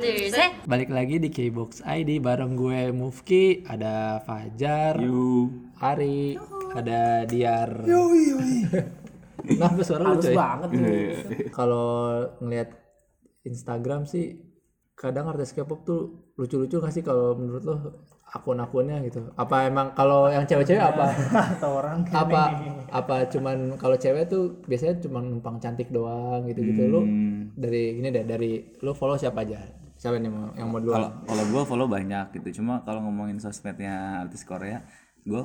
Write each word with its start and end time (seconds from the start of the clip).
Satu, 0.00 0.32
set. 0.32 0.52
Balik 0.64 0.88
lagi 0.88 1.20
di 1.20 1.28
Kbox 1.28 1.84
ID 1.84 2.24
bareng 2.24 2.56
gue 2.56 2.88
Mufki, 2.88 3.68
ada 3.68 4.24
Fajar, 4.24 4.96
Ari, 5.76 6.40
ada 6.72 7.28
Diar. 7.28 7.84
Kenapa 9.44 9.84
suara 9.88 10.08
lu 10.08 10.16
Halus 10.16 10.24
coy? 10.24 10.32
banget 10.32 10.68
tuh. 10.72 10.84
Kalau 11.52 11.88
ngelihat 12.40 12.72
Instagram 13.44 14.08
sih 14.08 14.40
kadang 14.96 15.28
artis 15.28 15.52
K-pop 15.52 15.84
tuh 15.84 16.32
lucu-lucu 16.40 16.80
gak 16.80 16.96
sih 16.96 17.04
kalau 17.04 17.36
menurut 17.36 17.62
lo 17.68 17.76
akun-akunnya 18.32 19.04
gitu? 19.04 19.28
Apa 19.36 19.68
emang 19.68 19.92
kalau 19.92 20.32
yang 20.32 20.48
cewek-cewek 20.48 20.80
apa? 20.80 21.12
Atau 21.60 21.76
orang 21.76 22.08
apa 22.08 22.56
apa 22.88 23.28
cuman 23.28 23.76
kalau 23.76 24.00
cewek 24.00 24.32
tuh 24.32 24.64
biasanya 24.64 24.96
cuman 25.04 25.28
numpang 25.28 25.60
cantik 25.60 25.92
doang 25.92 26.48
gitu-gitu 26.48 26.88
lu 26.88 27.04
dari 27.52 28.00
ini 28.00 28.08
deh 28.08 28.24
dari 28.24 28.64
lu 28.80 28.96
follow 28.96 29.20
siapa 29.20 29.44
aja? 29.44 29.79
Siapa 30.00 30.16
nih 30.16 30.32
mau 30.32 30.48
yang 30.56 30.72
mau? 30.72 30.80
Kalau 30.80 31.12
kalau 31.28 31.44
gue 31.44 31.62
follow 31.68 31.84
banyak 31.84 32.32
gitu. 32.40 32.64
Cuma 32.64 32.80
kalau 32.88 33.04
ngomongin 33.04 33.36
sosmednya 33.36 34.24
artis 34.24 34.48
Korea, 34.48 34.80
gue 35.28 35.44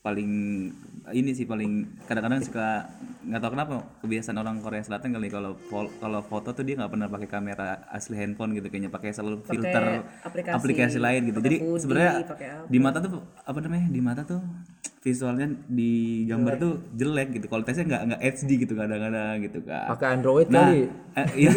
paling 0.00 0.32
ini 1.10 1.30
sih 1.30 1.44
paling 1.44 1.72
kadang-kadang 2.08 2.40
suka 2.40 2.88
nggak 3.20 3.36
tahu 3.36 3.52
kenapa 3.52 3.72
kebiasaan 4.00 4.38
orang 4.38 4.56
Korea 4.64 4.80
Selatan 4.80 5.12
kali 5.12 5.28
kalau 5.28 5.60
fol- 5.60 5.92
kalau 6.00 6.24
foto 6.24 6.56
tuh 6.56 6.64
dia 6.64 6.72
nggak 6.74 6.88
pernah 6.88 7.04
pakai 7.04 7.28
kamera 7.28 7.84
asli 7.86 8.16
handphone 8.16 8.56
gitu 8.56 8.72
kayaknya 8.72 8.88
pakai 8.88 9.12
selalu 9.12 9.44
filter 9.44 10.00
aplikasi. 10.24 10.96
lain 10.96 11.20
gitu. 11.28 11.38
Jadi 11.38 11.56
sebenarnya 11.76 12.12
di 12.64 12.78
mata 12.80 12.98
tuh 12.98 13.20
apa 13.44 13.58
namanya 13.60 13.92
di 13.92 14.00
mata 14.00 14.24
tuh 14.24 14.40
visualnya 15.00 15.52
di 15.68 16.24
gambar 16.24 16.54
tuh 16.56 16.72
jelek 16.96 17.36
gitu. 17.36 17.46
Kualitasnya 17.46 17.84
nggak 17.84 18.02
nggak 18.08 18.20
HD 18.24 18.50
gitu 18.58 18.72
kadang-kadang 18.72 19.36
gitu 19.44 19.60
kan. 19.62 19.84
Pakai 19.90 20.08
Android 20.16 20.48
Nah, 20.48 20.64
kali. 20.64 20.80
eh, 21.12 21.26
iya. 21.36 21.50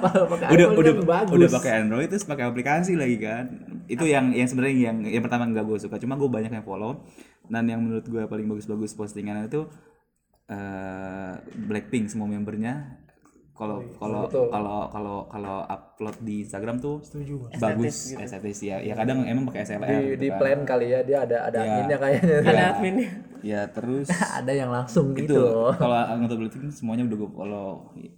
Kalau 0.00 0.24
pakai 0.32 0.48
udah 0.48 0.66
udah 0.72 0.92
kan 0.94 1.04
bagus. 1.04 1.34
udah 1.36 1.48
pakai 1.52 1.72
Android 1.78 2.08
terus 2.08 2.24
pakai 2.24 2.44
aplikasi 2.48 2.96
lagi 2.96 3.20
kan 3.20 3.52
itu 3.84 4.06
yang 4.06 4.30
yang 4.30 4.46
sebenarnya 4.46 4.76
yang 4.86 4.96
yang 5.02 5.18
pertama 5.20 5.44
nggak 5.44 5.66
gue 5.66 5.78
suka 5.82 5.98
cuma 5.98 6.14
gue 6.14 6.30
banyak 6.30 6.48
yang 6.48 6.62
follow 6.62 7.02
dan 7.50 7.66
yang 7.66 7.82
menurut 7.82 8.06
gue 8.06 8.22
paling 8.24 8.46
bagus-bagus 8.46 8.94
postingan 8.94 9.44
itu 9.44 9.66
eh 10.46 11.32
Blackpink 11.60 12.08
semua 12.08 12.26
membernya 12.26 12.98
kalau 13.52 13.84
kalau 14.00 14.24
kalau 14.48 14.80
kalau 14.88 15.18
kalau 15.28 15.58
upload 15.68 16.16
di 16.24 16.40
Instagram 16.40 16.80
tuh 16.80 17.04
bagus 17.60 18.16
estetis 18.16 18.64
ya 18.64 18.80
ya 18.80 18.96
kadang 18.96 19.20
emang 19.28 19.44
pakai 19.44 19.68
SLR 19.68 19.84
di, 19.84 19.96
gitu 20.08 20.16
di 20.16 20.28
kan. 20.32 20.38
plan 20.40 20.60
kali 20.64 20.86
ya 20.88 21.00
dia 21.04 21.18
ada 21.20 21.36
ada 21.44 21.58
Iya. 21.60 21.68
adminnya 21.68 21.98
kayaknya. 22.00 22.36
Ada 22.40 22.62
adminnya. 22.72 23.08
ya 23.40 23.60
terus 23.68 24.08
ada 24.40 24.52
yang 24.52 24.68
langsung 24.68 25.12
itu 25.12 25.28
gitu 25.28 25.44
loh. 25.44 25.72
kalau 25.76 25.92
anggota 25.92 26.34
Blackpink 26.36 26.72
semuanya 26.72 27.04
udah 27.04 27.16
gue 27.20 27.30
follow 27.30 27.70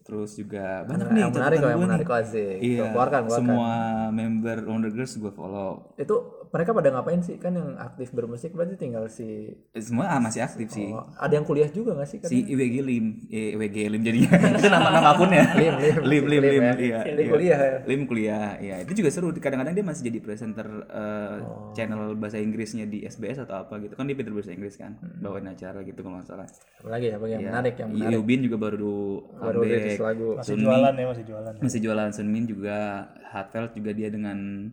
terus 0.06 0.30
juga 0.34 0.86
banyak 0.86 1.06
nih 1.11 1.20
yang 1.20 1.33
menarik 1.34 1.56
yang 1.58 1.67
gua 1.74 1.84
menarik 1.91 2.06
sih. 2.22 2.48
Iya, 2.62 2.83
Keluarkan, 2.94 3.20
keluarkan. 3.27 3.39
semua 3.42 3.70
member 4.14 4.56
Wonder 4.62 4.91
Girls 4.94 5.14
gue 5.19 5.33
follow. 5.34 5.91
Itu 5.98 6.17
mereka 6.53 6.70
pada 6.70 6.89
ngapain 6.89 7.19
sih? 7.19 7.36
Kan 7.36 7.56
yang 7.56 7.75
aktif 7.75 8.12
bermusik 8.12 8.53
berarti 8.53 8.77
tinggal 8.77 9.08
si 9.08 9.56
Eh, 9.72 9.81
Semua 9.81 10.05
ah, 10.06 10.20
masih 10.20 10.45
aktif 10.45 10.69
sih. 10.69 10.84
oh, 10.86 11.00
ada 11.17 11.33
yang 11.33 11.42
kuliah 11.42 11.67
juga 11.67 11.97
gak 11.97 12.06
sih 12.06 12.19
kan? 12.20 12.28
Si 12.28 12.45
IWG 12.45 12.77
Lim, 12.78 13.06
eh, 13.27 13.56
IWG 13.56 13.77
Lim 13.89 14.03
jadinya. 14.03 14.31
itu 14.61 14.69
nama 14.69 14.89
nama 14.92 15.08
akunnya. 15.11 15.48
Lim, 15.56 15.75
Lim. 15.75 15.97
Lim, 16.12 16.23
Lim, 16.28 16.42
Lim, 16.45 16.53
Lim, 16.53 16.62
ya. 16.62 16.75
iya. 16.77 17.00
Lim 17.08 17.17
iya. 17.19 17.33
kuliah 17.33 17.58
ya? 17.58 17.77
Lim 17.83 18.00
kuliah, 18.05 18.48
iya. 18.61 18.77
Itu 18.84 18.92
juga 18.95 19.08
seru. 19.08 19.33
Kadang-kadang 19.33 19.73
dia 19.73 19.83
masih 19.83 20.03
jadi 20.06 20.19
presenter 20.20 20.69
eh, 20.86 21.34
Oh. 21.42 21.73
channel 21.73 22.12
bahasa 22.14 22.36
Inggrisnya 22.36 22.84
di 22.84 23.03
SBS 23.03 23.41
atau 23.41 23.56
apa 23.58 23.80
gitu. 23.80 23.97
Kan 23.97 24.05
dia 24.05 24.12
pinter 24.12 24.30
bahasa 24.30 24.53
Inggris 24.53 24.77
kan. 24.77 25.00
Hmm. 25.00 25.25
Bawain 25.25 25.48
acara 25.48 25.80
gitu 25.80 25.98
kalau 25.98 26.20
nggak 26.20 26.28
salah. 26.28 26.45
Lagi 26.84 27.08
ya? 27.08 27.17
Apa 27.17 27.27
yang 27.27 27.41
Iya. 27.41 27.48
menarik 27.48 27.75
yang 27.75 27.89
menarik. 27.91 28.12
Yubin 28.12 28.41
juga 28.45 28.56
baru 28.61 29.25
Baru 29.34 29.58
rilis 29.64 29.97
lagu. 29.97 30.36
masih 30.36 30.55
jualan 30.58 30.92
ya 30.92 31.06
masih 31.08 31.25
jualan. 31.25 31.53
masih 31.58 31.80
jualan 31.80 32.08
Sunmin 32.12 32.45
juga 32.45 32.77
Heartfelt 33.33 33.73
juga 33.73 33.91
dia 33.91 34.12
dengan 34.12 34.69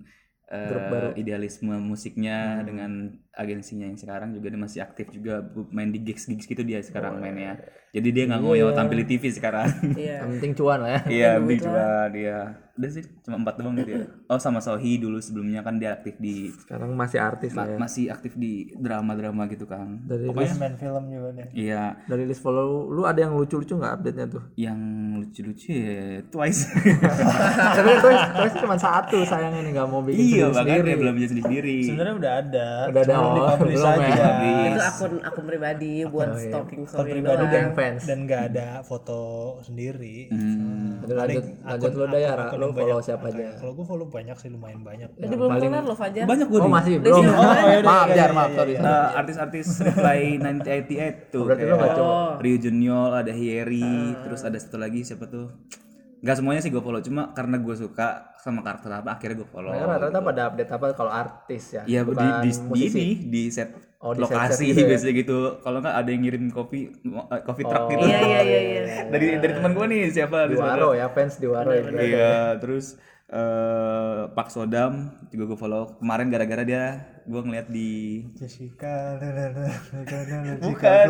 eh, 0.49 1.13
idealisme 1.15 1.77
musiknya 1.77 2.65
dengan 2.65 3.13
agensinya 3.37 3.85
yang 3.85 3.95
sekarang 4.01 4.33
juga 4.33 4.49
dia 4.49 4.59
masih 4.59 4.79
aktif 4.81 5.07
juga 5.13 5.45
main 5.69 5.93
di 5.93 6.01
gigs 6.01 6.25
gigs 6.25 6.49
gitu 6.49 6.65
dia 6.65 6.81
sekarang 6.81 7.21
mainnya. 7.21 7.61
Jadi 7.89 8.09
dia 8.13 8.23
nggak 8.29 8.41
ngoyo 8.41 8.73
tampil 8.73 9.05
di 9.05 9.17
TV 9.17 9.29
sekarang. 9.33 9.69
Iya. 9.93 10.25
Yang 10.25 10.29
penting 10.37 10.53
cuan 10.57 10.79
lah 10.85 10.91
ya. 10.91 11.01
iya 11.09 11.31
beli 11.37 11.57
juga 11.61 11.87
dia 12.09 12.37
udah 12.79 12.87
sih 12.89 13.03
cuma 13.21 13.35
empat 13.37 13.55
doang 13.55 13.75
gitu 13.75 13.91
ya 13.93 14.07
oh 14.25 14.37
sama 14.37 14.57
Sohi 14.57 14.95
dulu 14.95 15.19
sebelumnya 15.19 15.59
kan 15.59 15.75
dia 15.75 15.91
aktif 15.93 16.15
di 16.15 16.47
Sekarang 16.57 16.95
masih 16.95 17.19
artis 17.19 17.51
ma- 17.51 17.61
lah 17.61 17.67
ya. 17.67 17.77
masih 17.77 18.05
aktif 18.07 18.33
di 18.33 18.51
drama-drama 18.73 19.43
gitu 19.45 19.65
kan 19.65 19.99
Dari 20.01 20.23
Pokoknya 20.25 20.55
main 20.57 20.75
film 20.75 21.03
juga 21.05 21.29
deh. 21.33 21.47
iya 21.53 21.99
dari 22.05 22.23
list 22.23 22.39
follow 22.39 22.87
lu 22.87 23.03
ada 23.03 23.19
yang 23.19 23.33
lucu-lucu 23.33 23.75
nggak 23.75 23.93
update-nya 23.93 24.27
tuh? 24.29 24.43
yang 24.55 24.79
lucu-lucu 25.13 25.69
ya 25.69 26.23
Twice 26.25 26.61
Tapi 27.69 27.89
Toys, 27.99 28.23
Toys 28.31 28.53
cuma 28.55 28.75
satu 28.75 29.17
sayangnya 29.21 29.59
nih 29.61 29.71
nggak 29.73 29.87
mau 29.87 29.99
bikin 29.99 30.15
iya 30.17 30.45
sendiri. 30.45 30.55
bahkan 30.55 30.77
dia 30.81 30.97
belum 30.97 31.13
bisa 31.13 31.27
sendiri 31.35 31.77
Sebenarnya 31.81 32.15
udah 32.15 32.33
ada. 32.37 32.69
Udah 32.87 33.01
ada, 33.01 33.13
oh, 33.17 33.33
dipublish 33.35 33.75
belum 33.75 33.91
aja. 33.91 34.07
ya. 34.09 34.29
Itu 34.65 34.79
akun 34.81 35.13
akun 35.19 35.45
pribadi 35.45 35.93
buat 36.05 36.29
stalking 36.33 36.81
Akun 36.81 36.91
story 36.95 37.11
pribadi 37.13 37.43
dan 37.45 37.65
fans. 37.73 38.01
dan 38.05 38.17
nggak 38.23 38.41
ada 38.47 38.67
foto 38.81 39.21
sendiri. 39.61 40.29
Hmm. 40.29 41.03
Udah 41.03 41.15
lanjut 41.17 41.43
lanjut 41.59 41.91
lu 41.91 42.05
dah 42.05 42.19
ya, 42.19 42.31
Ra. 42.31 42.47
Lu 42.69 42.73
follow 42.75 42.99
siapa 42.99 43.25
aja? 43.27 43.57
Kalau 43.57 43.73
gue 43.73 43.83
follow 43.83 44.05
banyak 44.05 44.37
sih 44.37 44.47
lumayan 44.47 44.79
banyak. 44.79 45.09
Jadi 45.11 45.33
belum 45.33 45.51
kelar 45.51 45.83
loh 45.83 45.97
Fajar. 45.97 46.23
banyak 46.23 46.45
gue 46.45 46.59
Oh 46.59 46.69
masih 46.69 46.93
belum. 46.97 47.23
maaf 47.81 48.07
Jar, 48.11 48.31
maaf 48.31 48.51
sorry. 48.53 48.73
Eh, 48.73 49.09
artis-artis 49.15 49.67
Reply 49.81 50.19
1988 50.37 51.33
tuh 51.33 51.43
Berarti 51.43 51.63
lu 51.63 51.75
nggak 51.75 51.93
coba. 51.95 52.15
Ryu 52.37 52.57
Junior 52.59 53.09
ada 53.15 53.33
Hyeri 53.33 53.89
terus 54.21 54.41
ada 54.41 54.55
satu 54.55 54.77
lagi 54.77 55.01
siapa 55.01 55.25
tuh 55.25 55.49
Gak 56.19 56.35
semuanya 56.35 56.59
sih 56.59 56.67
gue 56.67 56.83
follow 56.83 56.99
cuma 56.99 57.31
karena 57.31 57.55
gue 57.57 57.71
suka 57.73 58.35
sama 58.37 58.59
karakter 58.59 58.91
apa 58.91 59.15
akhirnya 59.15 59.39
gue 59.39 59.47
follow 59.47 59.71
Mereka 59.71 59.87
rata-rata 59.87 60.19
pada 60.19 60.41
update 60.47 60.67
apa 60.69 60.85
kalau 60.91 61.09
artis 61.09 61.63
ya? 61.71 61.81
Iya 61.87 62.03
di, 62.03 62.11
di, 62.11 62.27
di 62.43 62.49
musisi. 62.67 62.99
ini 62.99 63.07
di 63.25 63.41
set 63.47 63.71
Oh, 63.99 64.15
di 64.15 64.23
lokasi 64.23 64.71
gitu 64.71 64.87
ya? 64.87 64.95
biasanya 64.95 65.13
gitu. 65.19 65.39
Kalau 65.59 65.77
nggak 65.83 65.95
ada 65.99 66.09
yang 66.09 66.21
ngirim 66.23 66.43
kopi 66.55 66.87
eh, 67.03 67.41
kopi 67.43 67.61
truck 67.67 67.91
gitu. 67.91 68.07
Iya 68.07 68.19
iya 68.23 68.39
iya 68.47 68.59
iya. 68.63 68.83
dari 69.13 69.27
dari 69.43 69.53
teman 69.59 69.75
gue 69.75 69.85
nih 69.91 70.01
siapa 70.07 70.47
Di 70.47 70.51
di 70.51 70.55
sana. 70.55 70.71
Waro 70.79 70.89
ya, 70.95 71.07
fans 71.11 71.35
di 71.35 71.47
Waro 71.51 71.71
ya. 71.75 71.83
Iya, 71.91 72.35
terus 72.63 72.95
eh 73.29 74.21
Pak 74.31 74.49
Sodam 74.49 75.13
juga 75.29 75.43
gue 75.53 75.57
follow 75.59 75.99
kemarin 76.01 76.33
gara-gara 76.33 76.63
dia 76.65 76.83
gue 77.29 77.41
ngeliat 77.45 77.67
di 77.69 78.25
Jessica, 78.33 79.21
bukan 80.57 81.07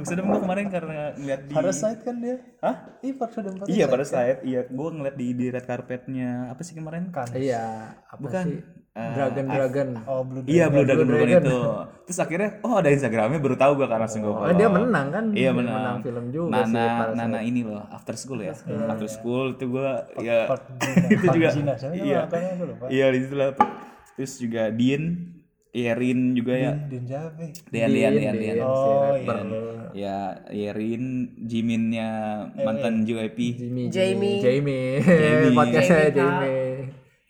Pak 0.00 0.02
Sodam 0.02 0.34
gue 0.34 0.40
kemarin 0.42 0.66
karena 0.66 1.14
ngeliat 1.14 1.42
di 1.46 1.54
Parasite 1.54 2.00
kan 2.02 2.16
dia. 2.24 2.40
Hah? 2.64 2.76
Ih, 3.04 3.14
Parasite 3.14 3.52
Parasite. 3.52 3.76
Iya 3.76 3.84
pada 3.86 4.04
saat 4.08 4.42
iya 4.48 4.64
gue 4.64 4.88
ngeliat 4.96 5.14
di 5.14 5.28
di 5.36 5.46
red 5.52 5.62
carpetnya 5.68 6.48
apa 6.50 6.64
sih 6.64 6.72
kemarin? 6.72 7.12
Kan. 7.12 7.30
Iya, 7.36 7.94
apa 8.08 8.18
Bukan. 8.18 8.44
sih? 8.48 8.79
Eh, 8.90 9.10
Dragon 9.14 9.46
Dragon. 9.46 9.88
Oh, 10.02 10.26
Blue 10.26 10.42
Iya 10.44 10.66
Blue 10.66 10.82
Dragon 10.82 11.06
Blue 11.06 11.14
Blue 11.14 11.30
Dragon. 11.30 11.46
itu. 11.46 11.58
Terus 12.10 12.18
akhirnya 12.18 12.50
oh 12.60 12.74
ada 12.74 12.90
Instagramnya 12.90 13.38
baru 13.38 13.54
tahu 13.54 13.72
gue 13.78 13.86
karena 13.86 14.02
langsung 14.02 14.20
gue 14.20 14.28
Oh, 14.28 14.42
follow. 14.42 14.58
dia 14.58 14.66
menang 14.66 15.06
kan? 15.08 15.24
Iya 15.30 15.50
menang. 15.54 15.78
menang 15.78 15.98
film 16.02 16.24
juga 16.28 16.58
sih, 16.66 16.74
Nana. 16.74 17.14
Nana 17.14 17.38
ini 17.38 17.60
loh 17.62 17.86
After 17.86 18.18
School 18.18 18.42
ya. 18.42 18.50
After 18.90 19.06
School 19.06 19.54
itu 19.54 19.64
gue 19.70 19.88
ya 20.18 20.50
itu 21.14 21.26
juga 21.30 21.48
iya 21.94 22.20
iya 22.90 23.06
di 23.08 23.18
situ 23.22 23.34
lah. 23.38 23.54
Terus 24.18 24.32
juga 24.36 24.68
Dean, 24.68 25.02
Erin 25.70 26.34
juga 26.34 26.52
ya. 26.52 26.72
Din 26.74 27.06
Jave. 27.06 27.46
Dean 27.70 27.88
Dean 27.88 28.12
Dean 28.12 28.34
Dean. 28.34 28.56
Oh, 28.58 29.14
rapper. 29.14 29.38
Ya 29.90 30.18
Erin, 30.50 31.30
Jiminnya 31.40 32.10
mantan 32.58 33.06
JYP. 33.06 33.38
Jimmy, 33.54 33.82
Jamie. 33.86 34.42
Jamie, 34.42 34.98
Jamie. 34.98 35.54
podcastnya 35.54 36.10
Jamie 36.10 36.69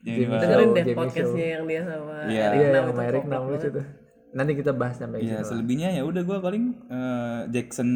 Dengerin 0.01 0.69
deh 0.73 0.85
podcastnya 0.97 1.47
yang 1.61 1.65
dia 1.69 1.83
sama 1.85 2.15
Iya. 2.25 2.43
Eric 2.49 2.61
Iya, 2.61 2.69
Nam 2.73 2.85
yang 2.85 2.97
itu 2.97 3.03
Eric 3.05 3.25
Nam 3.29 3.43
lucu 3.53 3.69
tuh. 3.69 3.85
Nanti 4.31 4.55
kita 4.55 4.71
bahas 4.71 4.95
sampai 4.95 5.21
Iya, 5.21 5.41
gitu. 5.41 5.51
selebihnya 5.51 5.91
ya 5.91 6.03
udah 6.03 6.23
gue 6.23 6.39
paling 6.39 6.65
eh, 6.87 7.41
Jackson 7.49 7.91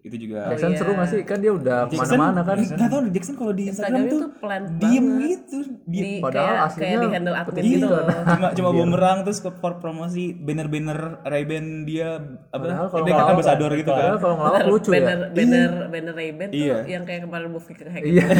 itu 0.00 0.16
juga. 0.18 0.48
Jackson 0.48 0.72
seru 0.74 0.92
gak 0.92 1.08
sih? 1.08 1.20
Kan 1.22 1.38
dia 1.38 1.48
udah 1.50 1.78
Jackson 1.86 2.08
ke 2.08 2.20
mana-mana 2.20 2.40
kan. 2.42 2.56
Nggak 2.76 2.88
tahu 2.88 3.00
Jackson 3.08 3.34
kalau 3.34 3.52
di 3.52 3.62
Instagram 3.66 3.92
Instagramnya 3.94 4.12
tuh 4.14 4.30
pelan 4.38 4.62
diem 4.74 5.04
banget. 5.06 5.28
gitu. 5.30 5.58
Diem. 5.84 6.04
Di, 6.04 6.12
Padahal 6.20 6.44
kayak, 6.46 6.66
aslinya 6.66 6.84
kayak 6.84 6.96
di 6.96 7.08
handle 7.10 7.34
admin 7.34 7.48
petinggi 7.50 7.72
gitu 7.74 7.86
loh. 7.86 8.02
cuma 8.34 8.48
cuma 8.52 8.70
bumerang 8.70 9.18
terus 9.22 9.38
ke 9.38 9.50
for 9.54 9.72
promosi 9.76 10.24
banner-banner 10.34 10.98
Ray-Ban 11.22 11.64
dia 11.82 12.08
apa 12.48 12.56
Padahal 12.58 12.86
kalau 12.88 13.04
dia 13.04 13.14
kan 13.14 13.26
ambasador 13.30 13.70
gitu 13.74 13.90
kan. 13.90 14.00
Padahal 14.00 14.18
kalau 14.18 14.34
ngelawak 14.36 14.62
lucu 14.66 14.88
ya. 14.88 14.94
banner 14.94 15.18
banner 15.30 15.70
banner 15.88 16.14
Ray-Ban 16.14 16.48
tuh 16.48 16.56
Iya. 16.58 16.76
yang 16.86 17.02
kayak 17.02 17.20
kemarin 17.22 17.48
movie 17.50 17.74
kayak 17.74 17.92
gitu. 17.98 18.08
Iya. 18.14 18.26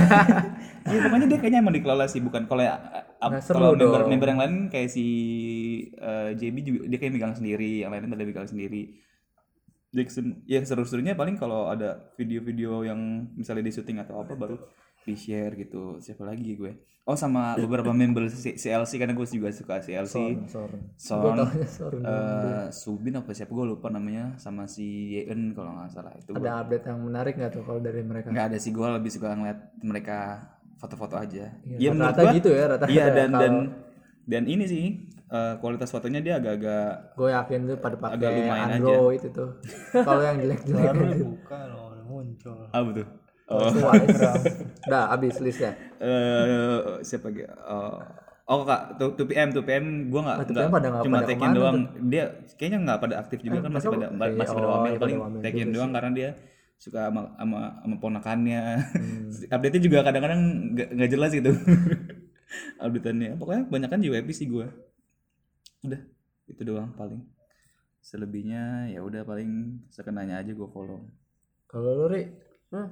Iya 0.85 0.99
pokoknya 1.01 1.27
dia 1.27 1.39
kayaknya 1.41 1.61
emang 1.61 1.75
dikelola 1.75 2.05
sih 2.05 2.21
bukan 2.21 2.45
kalau 2.45 2.61
ya, 2.61 2.77
uh, 2.77 3.41
kalau 3.41 3.73
member 3.73 3.89
dong. 3.99 4.09
member 4.13 4.29
yang 4.29 4.37
lain 4.37 4.55
kayak 4.69 4.93
si 4.93 5.05
uh, 5.95 6.31
JB 6.33 6.57
juga 6.61 6.81
dia 6.85 6.99
kayak 6.99 7.13
megang 7.13 7.35
sendiri, 7.35 7.81
yang 7.81 7.91
lainnya 7.91 8.11
pada 8.11 8.25
megang 8.25 8.47
sendiri. 8.47 8.83
Jackson 9.91 10.43
ya 10.45 10.59
seru-serunya 10.61 11.15
paling 11.15 11.39
kalau 11.39 11.71
ada 11.71 12.11
video-video 12.15 12.83
yang 12.83 12.99
misalnya 13.33 13.63
di 13.63 13.73
syuting 13.73 14.03
atau 14.03 14.19
apa 14.19 14.35
baru 14.35 14.59
di 15.01 15.15
share 15.15 15.55
gitu 15.55 16.01
siapa 16.01 16.25
lagi 16.25 16.57
gue 16.57 16.73
oh 17.05 17.15
sama 17.15 17.55
beberapa 17.63 17.95
member 17.95 18.27
CLC 18.27 18.91
karena 18.97 19.15
gue 19.15 19.23
juga 19.23 19.55
suka 19.55 19.79
CLC. 19.79 20.17
Son, 20.99 21.37
taunya 21.37 21.69
Sorry. 21.69 22.01
eh, 22.01 22.67
Subin 22.73 23.15
apa 23.15 23.31
siapa 23.31 23.53
gue 23.53 23.67
lupa 23.69 23.87
namanya 23.87 24.35
sama 24.35 24.67
si 24.67 25.15
Yeun 25.15 25.55
kalau 25.55 25.79
nggak 25.79 25.91
salah 25.93 26.11
itu 26.11 26.33
Ada 26.33 26.67
update 26.67 26.85
yang 26.89 26.99
menarik 26.99 27.35
nggak 27.39 27.53
tuh 27.53 27.63
kalau 27.63 27.79
dari 27.79 28.03
mereka? 28.03 28.35
nggak 28.35 28.47
ada 28.51 28.59
sih 28.59 28.75
gue 28.75 28.89
lebih 28.91 29.11
suka 29.13 29.31
ngeliat 29.31 29.61
mereka 29.79 30.19
foto-foto 30.75 31.15
aja. 31.15 31.55
Iya, 31.63 31.77
Iya 31.79 31.91
menurut 31.93 32.11
rata-rata 32.11 32.27
gua 32.27 32.35
gitu 32.35 32.51
ya, 32.51 32.65
rata-rata 32.67 32.91
Iya 32.91 33.05
dan 33.07 33.29
kalau- 33.31 33.39
dan 33.39 33.55
dan 34.27 34.43
ini 34.45 34.65
sih 34.67 34.85
eh, 35.27 35.55
kualitas 35.59 35.89
fotonya 35.89 36.21
dia 36.21 36.35
agak-agak 36.37 37.15
gue 37.15 37.29
yakin 37.31 37.59
tuh 37.65 37.77
pada 37.79 37.97
Agak 37.97 38.19
pakai 38.21 38.39
lumayan 38.39 38.69
aja. 38.69 38.77
Android 38.77 39.23
itu 39.23 39.45
kalau 39.93 40.23
yang 40.23 40.37
jelek-jelek 40.39 40.85
baru 40.91 41.03
dibuka 41.11 41.59
loh 41.69 41.85
udah 41.93 42.05
muncul 42.05 42.59
apa 42.69 42.91
tuh? 42.93 43.09
Oh, 43.45 43.69
udah 44.89 45.03
habis 45.13 45.37
listnya 45.39 45.77
eh 46.01 47.01
siapa 47.01 47.29
lagi? 47.29 47.45
Oh, 47.61 48.01
oh 48.45 48.61
kak, 48.65 48.97
tuh 48.97 49.13
2PM, 49.17 49.53
2PM 49.53 49.85
gue 50.09 50.21
nggak 50.21 50.37
Ah, 50.37 50.45
2PM 50.45 50.53
nggak 50.53 50.73
pada 50.73 50.89
nggak- 50.89 51.05
cuma 51.05 51.17
pada 51.17 51.29
tekin 51.29 51.41
ke 51.41 51.45
mana 51.45 51.57
doang. 51.57 51.77
Dia 52.09 52.25
kayaknya 52.57 52.79
nggak 52.85 52.99
pada 53.01 53.15
aktif 53.21 53.39
juga 53.41 53.59
kan 53.61 53.71
masih 53.73 53.89
pada 53.93 54.07
mereka- 54.09 54.39
masih 54.41 54.55
pada 54.55 54.65
oh, 54.67 54.73
wamil 54.73 54.91
iya, 54.91 55.01
paling 55.01 55.19
tekin 55.41 55.67
juga 55.69 55.75
doang 55.77 55.93
karena 55.93 56.11
dia 56.13 56.31
suka 56.75 57.01
sama 57.09 57.21
sama, 57.37 57.61
sama 57.81 57.97
ponakannya. 58.01 58.63
Hmm. 58.97 59.29
Update-nya 59.55 59.81
juga 59.83 59.99
kadang-kadang 60.05 60.41
nggak 60.73 60.89
nggak 60.93 61.11
jelas 61.13 61.31
gitu. 61.33 61.51
Update-annya. 62.85 63.31
Pokoknya 63.37 63.63
banyak 63.67 63.89
kan 63.89 64.01
UAP 64.01 64.29
sih 64.31 64.47
gue. 64.47 64.67
Udah 65.85 66.01
itu 66.47 66.63
doang 66.63 66.91
paling. 66.95 67.21
Selebihnya 68.01 68.89
ya 68.89 69.01
udah 69.01 69.23
paling 69.23 69.81
sekenanya 69.89 70.37
aja 70.39 70.51
gue 70.51 70.69
follow. 70.69 71.05
kalau 71.65 71.91
lu 71.97 72.07
ri 72.07 72.23
Hmm. 72.69 72.91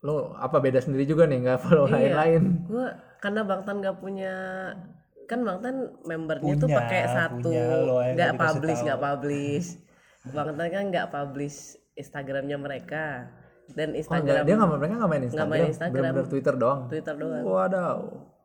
lo 0.00 0.34
apa 0.34 0.58
beda 0.58 0.78
sendiri 0.78 1.02
juga 1.04 1.24
nih 1.24 1.40
nggak 1.40 1.60
follow 1.60 1.86
Iya. 1.86 1.94
lain-lain 2.12 2.42
Gue 2.64 2.86
karena 3.18 3.40
Bang 3.42 3.62
Tan 3.62 3.78
gak 3.78 3.98
punya 3.98 4.34
kan 5.24 5.40
Bang 5.40 5.58
Tan 5.58 5.76
membernya 6.02 6.54
tuh 6.54 6.66
Punya, 6.66 6.78
pakai 6.78 7.00
satu 7.06 7.50
lo 7.50 8.02
nggak 8.02 8.14
nggak 8.14 8.32
publish 8.36 8.80
nggak 8.82 9.00
publish 9.00 9.66
Bang 10.26 10.48
Tan 10.52 10.68
kan 10.68 10.84
nggak 10.90 11.06
publish 11.08 11.56
Instagramnya 11.94 12.56
mereka 12.56 13.30
dan 13.70 13.88
oh, 13.90 13.98
Instagram 13.98 14.24
enggak, 14.34 14.44
dia 14.44 14.54
nggak 14.54 14.70
mereka 14.74 14.94
nggak 14.94 15.10
main 15.10 15.24
Instagram, 15.24 15.48
main 15.50 15.68
Instagram. 15.70 15.94
bener-bener 15.96 16.26
Twitter 16.28 16.54
doang 16.54 16.80
Twitter 16.86 17.14
doang 17.14 17.42
wadaw 17.42 17.96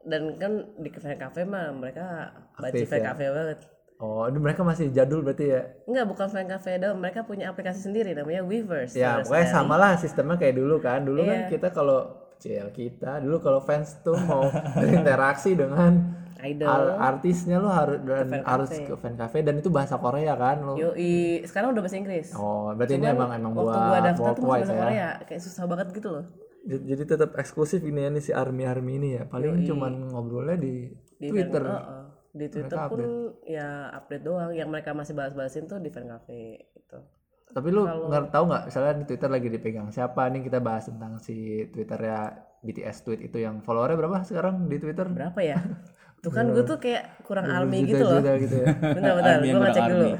dan 0.01 0.21
kan 0.35 0.51
di 0.75 0.89
cafe 0.89 1.15
cafe 1.15 1.41
mah 1.43 1.71
mereka 1.71 2.31
baca 2.53 2.71
fan 2.77 2.99
ya? 2.99 3.05
cafe 3.05 3.25
banget 3.27 3.59
oh 3.97 4.23
ini 4.25 4.37
mereka 4.37 4.61
masih 4.63 4.87
jadul 4.89 5.19
berarti 5.19 5.45
ya 5.49 5.61
Enggak, 5.83 6.05
bukan 6.07 6.27
fan 6.29 6.47
cafe 6.47 6.79
doang. 6.79 6.95
Mereka 6.97 7.19
punya 7.23 7.51
aplikasi 7.51 7.83
sendiri 7.83 8.15
namanya 8.15 8.39
Weverse. 8.41 8.95
ya 8.95 9.19
pokoknya 9.19 9.47
sama 9.49 9.75
lah 9.75 9.93
sistemnya 9.95 10.35
kayak 10.35 10.55
dulu 10.55 10.79
kan 10.79 11.03
dulu 11.03 11.19
kan 11.21 11.37
Iya. 11.37 11.51
kita 11.51 11.67
kalau 11.69 11.99
CL 12.39 12.71
kita 12.71 13.19
dulu 13.19 13.43
kalau 13.43 13.59
fans 13.59 13.99
tuh 13.99 14.15
mau 14.15 14.47
berinteraksi 14.79 15.51
dengan 15.53 16.15
Idol. 16.39 16.63
ar- 16.63 16.95
artisnya 17.11 17.59
lo 17.59 17.67
harus 17.67 17.99
dan 17.99 18.31
fan 18.31 18.41
harus 18.47 18.71
cafe. 18.71 18.87
ke 18.87 18.93
fan 18.95 19.13
cafe 19.13 19.37
dan 19.43 19.59
itu 19.59 19.67
bahasa 19.67 19.99
Korea 19.99 20.31
kan 20.33 20.63
lo 20.63 20.79
Yoi, 20.79 21.43
sekarang 21.43 21.75
udah 21.75 21.83
bahasa 21.83 21.99
Inggris. 21.99 22.31
oh 22.31 22.71
berarti 22.71 22.95
ini 22.95 23.11
emang 23.11 23.35
emang 23.35 23.51
waktu 23.51 23.67
buat 23.67 23.83
gua 23.83 23.99
daftar 23.99 24.31
tuh 24.31 24.43
bahasa 24.47 24.71
ya 24.71 24.79
Korea, 24.79 25.09
kayak 25.27 25.41
susah 25.43 25.63
banget 25.67 25.87
gitu 25.91 26.09
loh. 26.09 26.23
Jadi 26.69 27.03
tetap 27.03 27.33
eksklusif 27.33 27.81
ini 27.81 28.05
ya 28.05 28.09
nih 28.09 28.21
si 28.21 28.31
army 28.31 28.63
army 28.63 28.93
ini 28.95 29.09
ya 29.17 29.23
paling 29.25 29.65
cuman 29.65 30.13
ngobrolnya 30.13 30.53
di, 30.55 30.85
Di 31.17 31.27
Twitter 31.27 31.63
Fan, 31.65 31.73
Heeh. 31.73 32.03
Di 32.29 32.45
Twitter 32.45 32.77
Mereka 32.77 32.91
pun 32.93 33.01
ya 33.43 33.67
update 33.89 34.21
doang. 34.21 34.51
Yang 34.53 34.69
mereka 34.69 34.91
masih 34.93 35.13
bahas-bahasin 35.13 35.65
tuh 35.65 35.81
di 35.81 35.89
fan 35.89 36.05
cafe 36.05 36.69
gitu. 36.71 37.01
tapi 37.49 37.73
lu 37.73 37.81
nggak 37.81 38.29
tahu 38.29 38.45
nggak 38.45 38.69
misalnya 38.69 38.93
di 38.93 39.05
Twitter 39.09 39.25
lagi 39.25 39.49
dipegang 39.49 39.89
siapa 39.89 40.29
nih 40.29 40.45
kita 40.45 40.61
bahas 40.61 40.85
tentang 40.85 41.17
si 41.17 41.65
Twitternya 41.73 42.29
BTS 42.61 42.97
tweet 43.01 43.25
itu 43.25 43.41
yang 43.41 43.65
followernya 43.65 43.97
berapa 43.97 44.21
sekarang 44.21 44.69
di 44.69 44.77
Twitter 44.77 45.09
Berapa 45.09 45.41
ya? 45.41 45.57
Tuh 46.21 46.29
kan 46.29 46.51
gue 46.51 46.61
tuh 46.61 46.77
kayak 46.77 47.25
kurang 47.25 47.49
army 47.49 47.81
juta 47.81 47.89
gitu 47.89 48.03
loh. 48.05 48.19
juta 48.21 48.31
gitu 48.37 48.55
ya 48.59 48.67
Bentar, 48.99 49.13
bentar, 49.17 49.33
gue 49.39 49.49
kurang 49.49 49.63
ngecek 49.65 49.83
dulu. 49.87 50.05
army. 50.05 50.11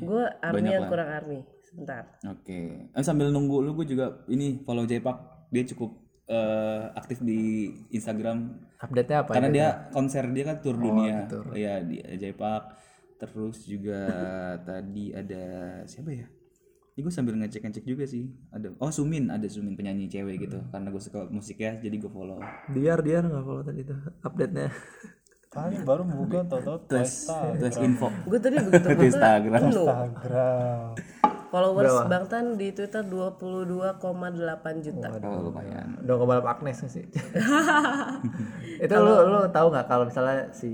Gue 0.00 0.24
army 0.40 0.54
Banyak 0.56 0.72
yang 0.72 0.80
lah. 0.80 0.88
kurang 0.88 1.08
army. 1.12 1.38
Sebentar. 1.60 2.02
Oke. 2.24 2.60
Eh, 2.88 3.04
sambil 3.04 3.26
nunggu 3.28 3.56
lu 3.60 3.76
gue 3.76 3.84
juga 3.84 4.06
ini 4.26 4.64
follow 4.64 4.88
Jpak. 4.88 5.16
Dia 5.50 5.62
cukup 5.66 5.90
eh, 6.24 6.82
aktif 6.94 7.18
di 7.20 7.68
Instagram 7.90 8.54
update 8.80 9.08
nya 9.10 9.18
apa 9.20 9.30
karena 9.34 9.48
ya? 9.48 9.54
dia 9.54 9.68
konser 9.90 10.24
dia 10.30 10.44
kan 10.46 10.56
Oh, 10.56 10.62
tur 10.62 10.76
dunia. 10.78 11.26
Iya 11.52 11.74
di 11.82 11.98
Jpak. 12.00 12.62
Terus 13.18 13.68
juga 13.68 14.00
tadi 14.68 15.12
ada 15.12 15.42
siapa 15.84 16.10
ya? 16.10 16.26
Ini 16.90 17.06
gue 17.06 17.12
sambil 17.12 17.34
ngecek-ngecek 17.38 17.84
juga 17.84 18.04
sih. 18.04 18.28
Ada 18.50 18.74
oh 18.76 18.90
Sumin, 18.90 19.28
ada 19.28 19.46
Sumin 19.46 19.74
penyanyi 19.74 20.06
cewek 20.06 20.48
gitu. 20.48 20.58
Karena 20.70 20.88
gue 20.90 21.02
suka 21.02 21.28
musik 21.28 21.58
ya, 21.58 21.76
jadi 21.76 21.96
gue 21.96 22.10
follow. 22.10 22.40
Diar 22.70 23.00
Diar 23.00 23.24
nggak 23.24 23.44
follow 23.44 23.62
tadi 23.62 23.80
itu 23.82 23.94
update 24.20 24.52
nya 24.52 24.68
Tadi 25.50 25.82
baru 25.82 26.06
buka 26.06 26.46
tau-tau 26.46 26.78
Tes 26.86 27.26
Instagram. 27.26 27.58
tes 27.58 27.74
info 27.82 28.06
Gue 28.22 28.38
tadi 28.38 28.54
begitu 28.62 28.86
buka 28.94 29.02
Instagram. 29.02 29.60
Instagram. 29.66 31.29
Followers 31.50 32.06
Bang 32.06 32.24
Tan 32.24 32.54
di 32.54 32.70
Twitter 32.70 33.02
22,8 33.02 33.90
juta. 34.80 35.06
Oh, 35.20 35.50
lumayan. 35.50 35.98
udah 36.00 36.14
ke 36.14 36.24
balap 36.24 36.46
Agnes 36.46 36.78
nggak 36.78 36.90
sih 36.90 37.04
itu 38.84 38.94
lu 38.96 39.14
lu 39.28 39.40
tahu 39.50 39.66
nggak 39.68 39.86
kalau 39.86 40.04
misalnya 40.08 40.48
si 40.50 40.70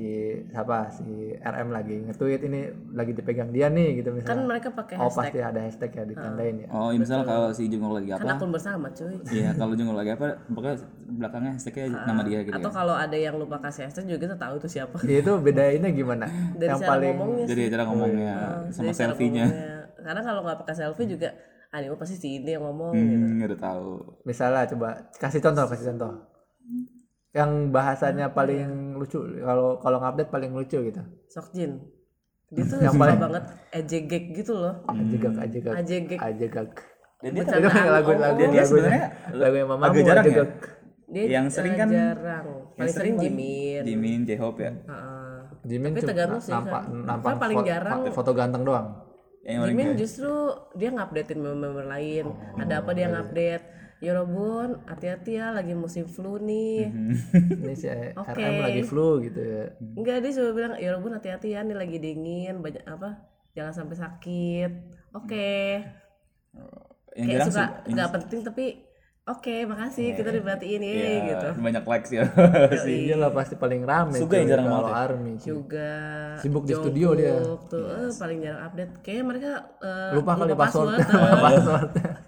siapa 0.47 0.87
si 0.89 1.05
RM 1.35 1.69
lagi 1.73 1.97
nge-tweet 2.07 2.41
ini 2.47 2.61
lagi 2.93 3.13
dipegang 3.13 3.51
dia 3.51 3.67
nih 3.67 3.99
gitu 3.99 4.13
Kan 4.13 4.17
misalnya 4.21 4.45
mereka 4.47 4.69
pakai 4.71 4.95
oh 4.97 5.09
hashtag 5.09 5.25
pasti 5.33 5.39
ada 5.41 5.61
hashtag 5.61 5.91
ya 5.91 6.05
ditandain 6.07 6.57
ya 6.63 6.69
Oh, 6.71 6.93
iya, 6.93 6.99
misalnya 7.01 7.25
kalau 7.25 7.49
si 7.51 7.63
Jungkook 7.67 7.95
lagi 7.97 8.09
kan 8.13 8.21
apa? 8.23 8.37
akun 8.37 8.51
bersama 8.53 8.87
cuy. 8.93 9.17
Iya, 9.29 9.51
kalau 9.57 9.73
Jungkook 9.73 9.97
lagi 9.97 10.11
apa, 10.13 10.27
pokoknya 10.47 10.77
belakangnya 11.17 11.53
hashtagnya 11.57 11.85
nama 12.05 12.23
dia 12.23 12.39
gitu 12.43 12.55
Atau 12.55 12.71
ya. 12.71 12.75
kalau 12.75 12.95
ada 12.95 13.17
yang 13.17 13.35
lupa 13.37 13.57
kasih 13.59 13.89
hashtag 13.89 14.05
juga 14.07 14.19
kita 14.29 14.37
tahu 14.37 14.55
itu 14.59 14.69
siapa. 14.71 14.97
Ya, 15.03 15.19
itu 15.19 15.33
bedainnya 15.39 15.91
gimana 15.91 16.27
Dari 16.53 16.69
yang 16.69 16.79
cara 16.79 16.91
paling 16.93 17.15
ngomongnya 17.17 17.47
Jadi 17.49 17.63
cara 17.73 17.83
ngomongnya 17.87 18.35
sama 18.69 18.85
Dari 18.85 18.93
cara 18.93 18.95
selfie-nya. 18.95 19.47
Karena 20.07 20.23
kalau 20.23 20.41
nggak 20.41 20.59
pakai 20.63 20.75
selfie 20.77 21.09
juga, 21.09 21.35
ah 21.67 21.77
ini 21.77 21.89
mah 21.89 21.99
pasti 21.99 22.15
si 22.15 22.29
ini 22.37 22.55
yang 22.55 22.63
ngomong 22.63 22.95
gitu. 22.95 23.15
Hmm, 23.19 23.43
udah 23.43 23.59
tahu. 23.59 23.89
misalnya 24.23 24.63
coba 24.67 24.89
kasih 25.13 25.43
contoh 25.43 25.67
kasih 25.67 25.87
contoh 25.89 26.13
yang 27.33 27.51
bahasanya 27.69 28.31
paling 28.31 28.67
lucu 28.95 29.19
kalau 29.39 29.77
kalau 29.77 29.99
ngupdate 29.99 30.31
paling 30.31 30.51
lucu 30.51 30.79
gitu 30.81 31.03
Sokjin. 31.29 31.83
Dia 32.47 32.63
tuh 32.63 32.79
Yang 32.79 32.95
suka 32.95 33.03
paling- 33.03 33.21
banget 33.21 33.45
ejegek 33.75 34.25
gitu 34.33 34.53
loh. 34.57 34.75
ajegak 34.87 35.35
ajegak 35.37 35.75
Ajegek. 35.75 36.19
ajegak 36.19 36.69
Dan 37.17 37.31
dia 37.33 37.43
Bercandaan 37.43 37.87
lagu 37.91 38.11
lagu 38.15 38.39
dia 38.39 38.47
lagunya 38.47 38.63
sebenarnya 38.63 39.05
lagu 39.35 39.55
yang 39.57 39.69
mama 39.69 39.85
agak 39.85 40.03
jarang 40.05 40.25
ya? 40.25 40.45
Dia 41.07 41.23
Yang 41.33 41.47
sering 41.51 41.75
kan- 41.75 41.91
jarang. 41.91 42.45
Paling 42.73 42.93
sering 42.93 43.15
Jimin. 43.17 43.83
Jimin, 43.83 44.21
J-Hope 44.23 44.61
ya. 44.61 44.73
Heeh. 44.77 45.37
Jimin 45.67 45.91
Tapi 45.91 45.99
cuma 45.99 46.09
tergantung 46.09 46.41
sih, 46.41 46.53
nampak 46.53 46.83
kan. 46.85 47.03
nampak 47.03 47.27
Kan 47.27 47.39
paling 47.39 47.59
jarang 47.65 47.99
foto 48.13 48.31
ganteng 48.33 48.63
doang 48.63 48.87
Yang 49.47 49.61
paling 49.63 49.77
Jimin 49.79 49.91
justru 49.95 50.33
dia 50.75 50.91
ngupdatein 50.91 51.39
member-member 51.39 51.87
lain. 51.87 52.25
Oh, 52.27 52.59
Ada 52.59 52.83
apa 52.83 52.91
iya. 52.93 52.97
dia 52.99 53.07
ngupdate? 53.15 53.65
Ya 53.97 54.13
Robun, 54.13 54.85
hati-hati 54.85 55.41
ya 55.41 55.57
lagi 55.57 55.73
musim 55.73 56.05
flu 56.05 56.37
nih. 56.37 56.93
Mhm. 56.93 57.15
ini 57.65 57.75
si 57.79 57.89
RM 58.37 58.55
lagi 58.61 58.83
flu 58.85 59.25
gitu 59.25 59.41
ya 59.41 59.73
Enggak 59.97 60.21
dia 60.21 60.31
cuma 60.37 60.51
bilang 60.53 60.73
ya 60.77 60.89
Robun 60.93 61.17
hati-hati 61.17 61.57
ya 61.57 61.65
nih 61.65 61.73
lagi 61.79 61.97
dingin 61.97 62.61
banyak 62.61 62.85
apa? 62.85 63.25
Jangan 63.57 63.73
sampai 63.73 63.97
sakit. 63.97 64.71
Oke. 65.17 65.81
yang 67.17 67.29
Kayak 67.33 67.49
suka 67.49 67.65
nggak 67.89 68.11
penting 68.13 68.41
tapi 68.45 68.65
oke 69.27 69.55
makasih 69.67 70.15
kita 70.15 70.31
diperhatiin 70.31 70.81
ya 70.81 70.93
Iya, 70.95 71.11
gitu. 71.27 71.49
banyak 71.59 71.85
likes 71.85 72.11
ya. 72.15 72.25
iya 72.87 73.15
lah 73.19 73.31
pasti 73.35 73.59
paling 73.59 73.83
rame 73.83 74.15
Suga 74.15 74.39
yang 74.39 74.49
jarang 74.55 74.67
kalau 74.71 74.79
banget 74.79 74.95
ya? 74.95 75.03
army. 75.03 75.33
Juga 75.43 75.91
Sibuk 76.39 76.63
di 76.63 76.75
studio 76.79 77.09
dia. 77.19 77.35
Tuh 77.67 77.85
eh, 77.91 78.11
paling 78.15 78.39
jarang 78.39 78.63
update. 78.71 78.93
Kayaknya 79.03 79.25
mereka 79.27 79.51
eh, 79.83 80.11
lupa 80.15 80.33
kali 80.39 80.55
password 80.55 80.95
eh. 80.95 81.03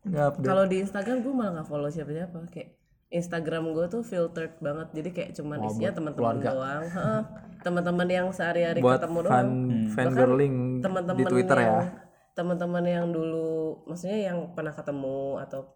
nggak 0.00 0.24
update 0.32 0.48
Kalau 0.48 0.64
di 0.64 0.76
Instagram 0.80 1.16
gue 1.20 1.32
malah 1.36 1.52
nggak 1.60 1.68
follow 1.68 1.90
siapa-siapa 1.92 2.38
kayak 2.48 2.70
Instagram 3.10 3.74
gue 3.74 3.86
tuh 3.90 4.02
filtered 4.06 4.54
banget 4.62 4.88
jadi 4.94 5.08
kayak 5.10 5.30
cuman 5.34 5.58
isinya 5.66 5.92
teman-teman 5.92 6.36
doang 6.40 6.84
Heeh. 6.86 7.20
teman-teman 7.60 8.08
yang 8.08 8.26
sehari-hari 8.30 8.78
buat 8.78 9.02
ketemu 9.02 9.18
fan 9.18 9.28
doang 9.28 9.50
fan 9.92 10.06
girling 10.14 10.56
teman-teman 10.78 11.18
di 11.18 11.24
Twitter 11.26 11.58
yang, 11.58 11.74
ya 11.74 11.84
teman-teman 12.38 12.84
yang 12.86 13.06
dulu 13.10 13.82
maksudnya 13.84 14.30
yang 14.32 14.38
pernah 14.54 14.70
ketemu 14.70 15.42
atau 15.42 15.66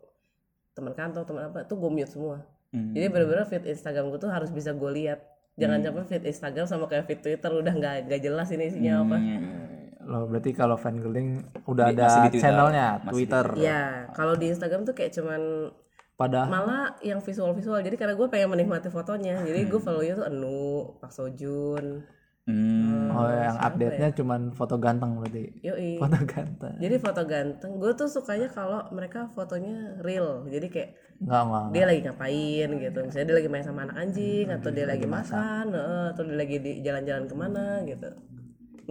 teman 0.74 0.92
kantor 0.92 1.22
teman 1.22 1.42
apa 1.46 1.62
tuh 1.62 1.76
gue 1.76 1.90
mute 1.92 2.10
semua 2.10 2.42
Hmm. 2.68 2.90
jadi 2.90 3.06
bener-bener 3.06 3.46
feed 3.46 3.64
Instagram 3.64 4.10
gue 4.10 4.18
tuh 4.18 4.28
harus 4.28 4.50
bisa 4.50 4.70
gue 4.70 4.90
lihat 4.92 5.22
jangan 5.54 5.78
Hmm. 5.78 5.86
sampai 5.88 6.04
feed 6.04 6.24
Instagram 6.26 6.66
sama 6.66 6.84
kayak 6.84 7.04
feed 7.04 7.20
Twitter 7.20 7.50
udah 7.52 7.70
nggak 7.72 7.94
nggak 8.04 8.20
jelas 8.20 8.50
ini 8.50 8.66
isinya 8.66 9.00
apa 9.00 9.14
Hmm. 9.14 10.02
loh 10.02 10.26
berarti 10.26 10.50
kalau 10.50 10.74
fan 10.74 10.98
girling 10.98 11.38
udah 11.64 11.86
Di- 11.86 11.94
ada 11.94 12.04
di 12.04 12.18
Twitter. 12.28 12.40
channelnya 12.42 12.88
Masih 12.98 13.08
Twitter 13.14 13.46
ya 13.56 13.82
kalau 14.10 14.34
di 14.34 14.46
Instagram 14.48 14.82
tuh 14.82 14.92
kayak 14.92 15.14
cuman 15.14 15.70
pada 16.14 16.46
malah 16.46 16.98
yang 17.00 17.18
visual-visual 17.18 17.78
jadi 17.80 17.94
karena 17.94 18.14
gue 18.14 18.26
pengen 18.28 18.46
menikmati 18.48 18.86
fotonya 18.88 19.38
jadi 19.40 19.60
gue 19.64 19.78
follow 19.78 20.02
tuh 20.02 20.26
Enu 20.26 20.62
Pak 20.98 21.10
Sojun 21.10 22.02
Hmm. 22.44 23.08
oh 23.08 23.24
yang 23.32 23.56
update 23.56 23.96
nya 23.96 24.12
cuman 24.12 24.52
foto 24.52 24.76
ganteng 24.76 25.16
berarti? 25.16 25.48
Yoi. 25.64 25.96
Foto 25.96 26.18
ganteng. 26.28 26.76
Jadi 26.76 26.96
foto 27.00 27.22
ganteng 27.24 27.72
gue 27.80 27.92
tuh 27.96 28.04
sukanya 28.04 28.52
kalau 28.52 28.84
mereka 28.92 29.32
fotonya 29.32 29.96
real. 30.04 30.44
Jadi 30.52 30.68
kayak 30.68 30.90
nggak 31.24 31.40
nggak 31.40 31.64
dia 31.72 31.84
lagi 31.88 32.00
ngapain 32.04 32.68
gitu. 32.84 32.98
Misalnya 33.00 33.26
dia 33.32 33.36
lagi 33.40 33.48
main 33.48 33.64
sama 33.64 33.80
anak 33.88 33.96
anjing 33.96 34.46
atau 34.52 34.68
dia 34.68 34.84
lagi 34.84 35.06
makan 35.08 35.64
eh, 35.72 36.06
atau 36.12 36.22
dia 36.28 36.36
lagi 36.36 36.56
di 36.60 36.72
jalan-jalan 36.84 37.24
ke 37.24 37.34
mana 37.34 37.66
gitu. 37.88 38.10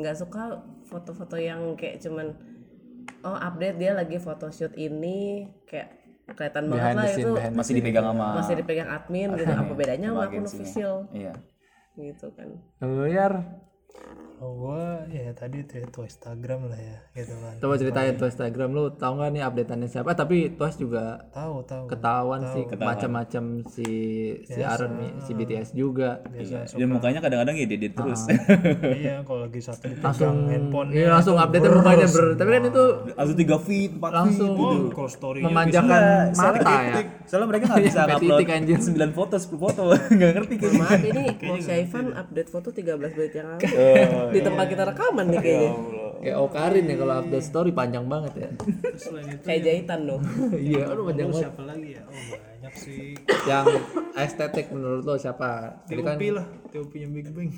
Nggak 0.01 0.15
suka 0.17 0.43
foto-foto 0.89 1.38
yang 1.38 1.77
kayak 1.77 2.01
cuman 2.01 2.33
oh 3.22 3.38
update 3.38 3.77
dia 3.77 3.93
lagi 3.93 4.17
photoshoot 4.17 4.74
ini 4.81 5.45
kayak 5.69 5.93
kelihatan 6.33 6.74
banget 6.74 6.95
lah 6.98 7.05
scene 7.05 7.22
itu 7.22 7.31
masih 7.53 7.74
dipegang 7.77 8.05
sama 8.10 8.27
masih 8.41 8.53
dipegang 8.57 8.89
admin 8.89 9.29
gitu. 9.38 9.53
Apa 9.53 9.74
bedanya 9.77 10.10
sama 10.10 10.25
akun 10.25 10.45
official 10.50 10.95
iya 11.13 11.38
gitu 11.97 12.27
kan. 12.33 12.50
Lu 12.81 13.05
Yar, 13.05 13.33
Kalau 14.33 14.59
gua 14.59 15.07
ya 15.07 15.31
tadi 15.31 15.63
itu 15.63 15.79
ya 15.79 15.88
tuh 15.88 16.03
Instagram 16.03 16.67
lah 16.67 16.75
ya 16.75 16.97
gitu 17.15 17.31
kan. 17.39 17.53
coba 17.63 17.73
ceritain 17.79 18.12
tuh 18.17 18.27
Instagram 18.27 18.69
lu 18.75 18.91
tahu 18.91 19.15
nggak 19.15 19.29
nih 19.31 19.41
updateannya 19.45 19.88
siapa? 19.88 20.12
Tapi 20.12 20.51
Twice 20.59 20.83
juga 20.83 21.23
Tahu 21.31 21.63
tahu. 21.63 21.88
ketahuan 21.88 22.41
sih 22.51 22.63
macam-macam 22.67 23.43
si 23.71 23.88
si 24.43 24.59
Aaron 24.59 25.00
nih, 25.00 25.12
si 25.23 25.31
BTS 25.31 25.69
juga. 25.71 26.19
Iya. 26.35 26.67
dia 26.67 26.88
mukanya 26.89 27.23
kadang-kadang 27.23 27.55
ya 27.55 27.65
dia 27.69 27.88
terus. 27.88 28.27
Iya 29.03 29.23
kalau 29.23 29.47
lagi 29.47 29.59
satu 29.63 29.88
langsung 30.01 30.35
handphone 30.51 30.89
iya 30.91 31.07
langsung 31.07 31.35
update 31.39 31.63
mukanya 31.69 32.07
ber 32.12 32.25
tapi 32.35 32.50
kan 32.51 32.63
itu 32.67 32.83
langsung 33.15 33.38
3 33.39 33.65
feet 33.69 33.91
4 33.95 34.12
langsung 34.12 34.51
kalau 34.91 35.09
story 35.09 35.39
memanjakan 35.39 36.01
mata 36.35 36.71
ya. 36.83 36.95
soalnya 37.23 37.47
mereka 37.47 37.63
nggak 37.71 37.83
bisa 37.85 38.00
Sampai 38.03 38.15
upload. 38.19 38.39
9 38.43 39.17
foto 39.17 39.35
10 39.39 39.55
foto. 39.55 39.81
Nggak 40.17 40.31
ngerti 40.35 40.53
maaf 40.75 41.00
ini 41.00 41.23
mau 41.47 41.57
Syaifan 41.57 42.05
update 42.12 42.50
foto 42.51 42.69
13 42.75 43.00
menit 43.00 43.33
yang 43.33 43.47
lalu. 43.47 43.62
Oh, 43.63 43.79
di 44.33 44.39
tempat 44.41 44.65
kita 44.69 44.83
rekaman 44.89 45.25
nih 45.31 45.39
kayaknya. 45.39 45.71
Kayak 46.23 46.37
Okarin 46.39 46.85
ya 46.87 46.95
kalau 46.95 47.15
update 47.19 47.45
story 47.45 47.71
panjang 47.75 48.05
banget 48.07 48.33
ya. 48.47 48.49
Selain 48.95 49.27
itu 49.27 49.43
kayak 49.43 49.61
jahitan 49.67 49.99
dong. 50.07 50.23
Iya 50.71 50.81
aduh 50.87 51.03
panjang 51.11 51.27
banget. 51.29 51.43
siapa 51.43 51.61
lagi 51.67 51.89
ya? 51.99 52.01
Oh 52.07 52.23
banyak 52.31 52.73
sih. 52.79 53.11
yang 53.43 53.65
estetik 54.15 54.67
menurut 54.71 55.03
lo 55.03 55.15
siapa? 55.19 55.83
Jadi 55.83 55.99
kan 55.99 56.15
lah, 56.15 56.47
TOP 56.71 56.95
nya 56.95 57.07
Big 57.11 57.27
Bang. 57.35 57.51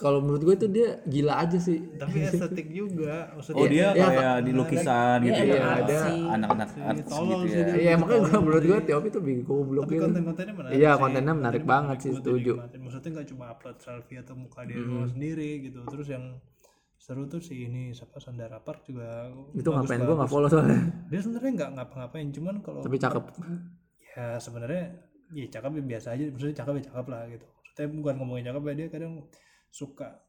Kalau 0.00 0.24
menurut 0.24 0.40
gue 0.40 0.54
itu 0.56 0.68
dia 0.72 0.88
gila 1.04 1.44
aja 1.44 1.60
sih. 1.60 1.76
Tapi 1.94 2.24
estetik 2.32 2.72
juga, 2.72 3.28
maksudnya 3.36 3.60
oh 3.60 3.66
dia 3.68 3.86
Iya, 3.92 4.06
kayak 4.08 4.36
di 4.40 4.52
lukisan 4.56 5.18
gitu 5.20 5.42
Iya, 5.44 5.54
ya 5.54 5.68
ada. 5.76 5.98
anak-anak 6.40 6.68
artis 6.72 7.04
gitu 7.04 7.36
sih 7.44 7.60
ya. 7.60 7.74
iya 7.76 7.92
makanya 8.00 8.20
gue 8.24 8.40
menurut 8.40 8.64
gue 8.64 8.78
Tiop 8.88 9.04
itu 9.04 9.18
bikin 9.20 9.40
goblok 9.44 9.84
tapi 9.84 9.94
gitu. 9.94 10.04
konten-kontennya 10.08 10.54
menarik. 10.56 10.72
iya 10.74 10.90
kontennya 10.96 11.34
menarik 11.36 11.62
banget 11.68 11.96
sih 12.00 12.12
setuju. 12.16 12.52
Maksudnya 12.72 13.10
nggak 13.12 13.28
cuma 13.28 13.44
upload 13.52 13.76
selfie 13.76 14.16
atau 14.16 14.32
muka 14.32 14.64
dia 14.64 14.80
sendiri 15.04 15.50
gitu. 15.68 15.84
Terus 15.84 16.08
yang 16.08 16.24
seru 16.96 17.24
tuh 17.24 17.40
si 17.40 17.68
ini 17.68 17.92
siapa 17.92 18.16
Sandara 18.20 18.56
Park 18.60 18.88
juga 18.88 19.28
itu 19.52 19.68
ngapain? 19.68 20.00
Gue 20.00 20.16
nggak 20.16 20.30
follow 20.32 20.48
soalnya. 20.48 20.80
Dia 21.12 21.20
sebenarnya 21.20 21.52
nggak 21.60 21.70
ngapa-ngapain 21.76 22.28
cuman 22.32 22.54
kalau 22.64 22.80
tapi 22.80 22.96
cakep. 22.96 23.24
Ya 24.16 24.40
sebenarnya 24.40 24.84
ya 25.30 25.44
cakep 25.46 25.70
ya 25.76 25.82
biasa 25.84 26.08
aja. 26.16 26.24
Maksudnya 26.32 26.56
cakep 26.56 26.72
ya 26.72 26.82
cakep 26.88 27.06
lah 27.12 27.22
gitu. 27.28 27.44
Maksudnya 27.44 27.88
bukan 28.00 28.14
ngomongin 28.16 28.44
cakep 28.48 28.62
ya 28.64 28.74
dia 28.80 28.88
kadang 28.88 29.12
suka 29.70 30.20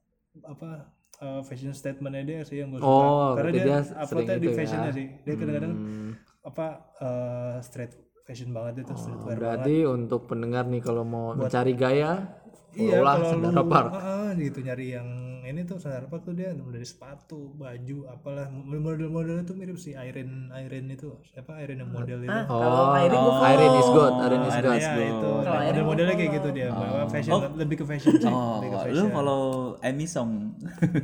apa 0.47 0.93
uh, 1.19 1.41
fashion 1.43 1.73
statementnya 1.73 2.23
dia 2.23 2.39
sih 2.45 2.61
yang 2.61 2.71
gue 2.71 2.79
suka. 2.79 2.87
Oh, 2.87 3.35
karena 3.35 3.51
dia, 3.51 3.63
dia 3.65 3.77
uploadnya 3.99 4.37
di 4.37 4.41
itu 4.41 4.49
ya. 4.49 4.57
fashionnya 4.57 4.91
sih. 4.93 5.07
Dia 5.21 5.33
kadang-kadang 5.35 5.73
Hmm, 5.75 6.11
apa 6.41 6.65
uh, 6.97 7.55
street 7.61 7.93
fashion 8.21 8.49
banget 8.49 8.85
itu 8.85 8.93
streetwear 8.95 9.35
banget. 9.35 9.41
berarti 9.41 9.75
untuk 9.85 10.21
pendengar 10.25 10.63
nih 10.65 10.81
kalau 10.81 11.03
mau 11.03 11.33
mencari 11.33 11.73
gaya 11.73 12.40
Iya, 12.71 13.03
lah 13.03 13.19
kalau 13.19 13.31
Sandara 13.35 13.59
lu 13.59 13.67
Park 13.67 13.91
ah, 13.91 13.99
ah, 13.99 14.29
gitu 14.39 14.59
nyari 14.63 14.85
yang 14.95 15.07
ini 15.43 15.67
tuh 15.67 15.77
Sandara 15.81 16.07
Park 16.07 16.23
tuh 16.23 16.31
dia 16.31 16.55
dari 16.55 16.87
sepatu, 16.87 17.51
baju, 17.57 17.97
apalah 18.07 18.47
model-modelnya 18.47 19.43
tuh 19.43 19.59
mirip 19.59 19.75
si 19.75 19.91
Irene 19.91 20.47
Irene 20.55 20.95
itu 20.95 21.19
siapa? 21.27 21.59
Irene 21.59 21.83
yang 21.83 21.91
model 21.91 22.23
itu. 22.23 22.31
ah 22.31 22.45
kalau 22.47 22.95
Airin 22.95 23.19
gue 23.19 23.33
oh 23.35 23.51
Irene 23.51 23.77
is 23.81 23.89
good 23.91 24.13
Irene 24.23 24.45
is 24.47 24.57
good. 24.63 24.79
Ya 24.79 24.93
itu. 25.03 25.31
Model-modelnya 25.43 26.15
kayak 26.15 26.31
gitu 26.39 26.49
dia, 26.55 26.67
bawa 26.71 27.03
fashion 27.11 27.33
lebih 27.59 27.75
ke 27.83 27.85
fashion 27.89 28.13
sih, 28.15 28.31
lebih 28.31 28.69
ke 28.71 28.77
oh 28.77 28.83
fashion. 28.87 29.03
lu 29.03 29.11
follow 29.11 29.43
Amy 29.83 30.07
Song. 30.07 30.31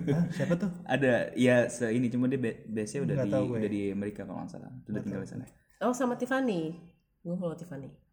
Hah, 0.08 0.26
siapa 0.32 0.54
tuh? 0.56 0.70
ada 0.94 1.36
ya 1.36 1.68
se 1.68 1.92
ini 1.92 2.08
cuma 2.08 2.32
dia 2.32 2.40
be- 2.40 2.64
base 2.72 2.96
nya 2.96 3.02
udah 3.04 3.16
Nggak 3.20 3.28
di 3.28 3.42
udah 3.52 3.72
di 3.72 3.82
Amerika 3.92 4.22
kalau 4.24 4.40
nggak 4.46 4.52
salah. 4.56 4.72
Udah 4.88 5.02
tinggal 5.04 5.22
di 5.26 5.30
sana. 5.30 5.46
Oh 5.84 5.92
sama 5.92 6.16
Tiffany. 6.16 6.78
Gue 7.26 7.36
follow 7.36 7.58
Tiffany 7.60 8.07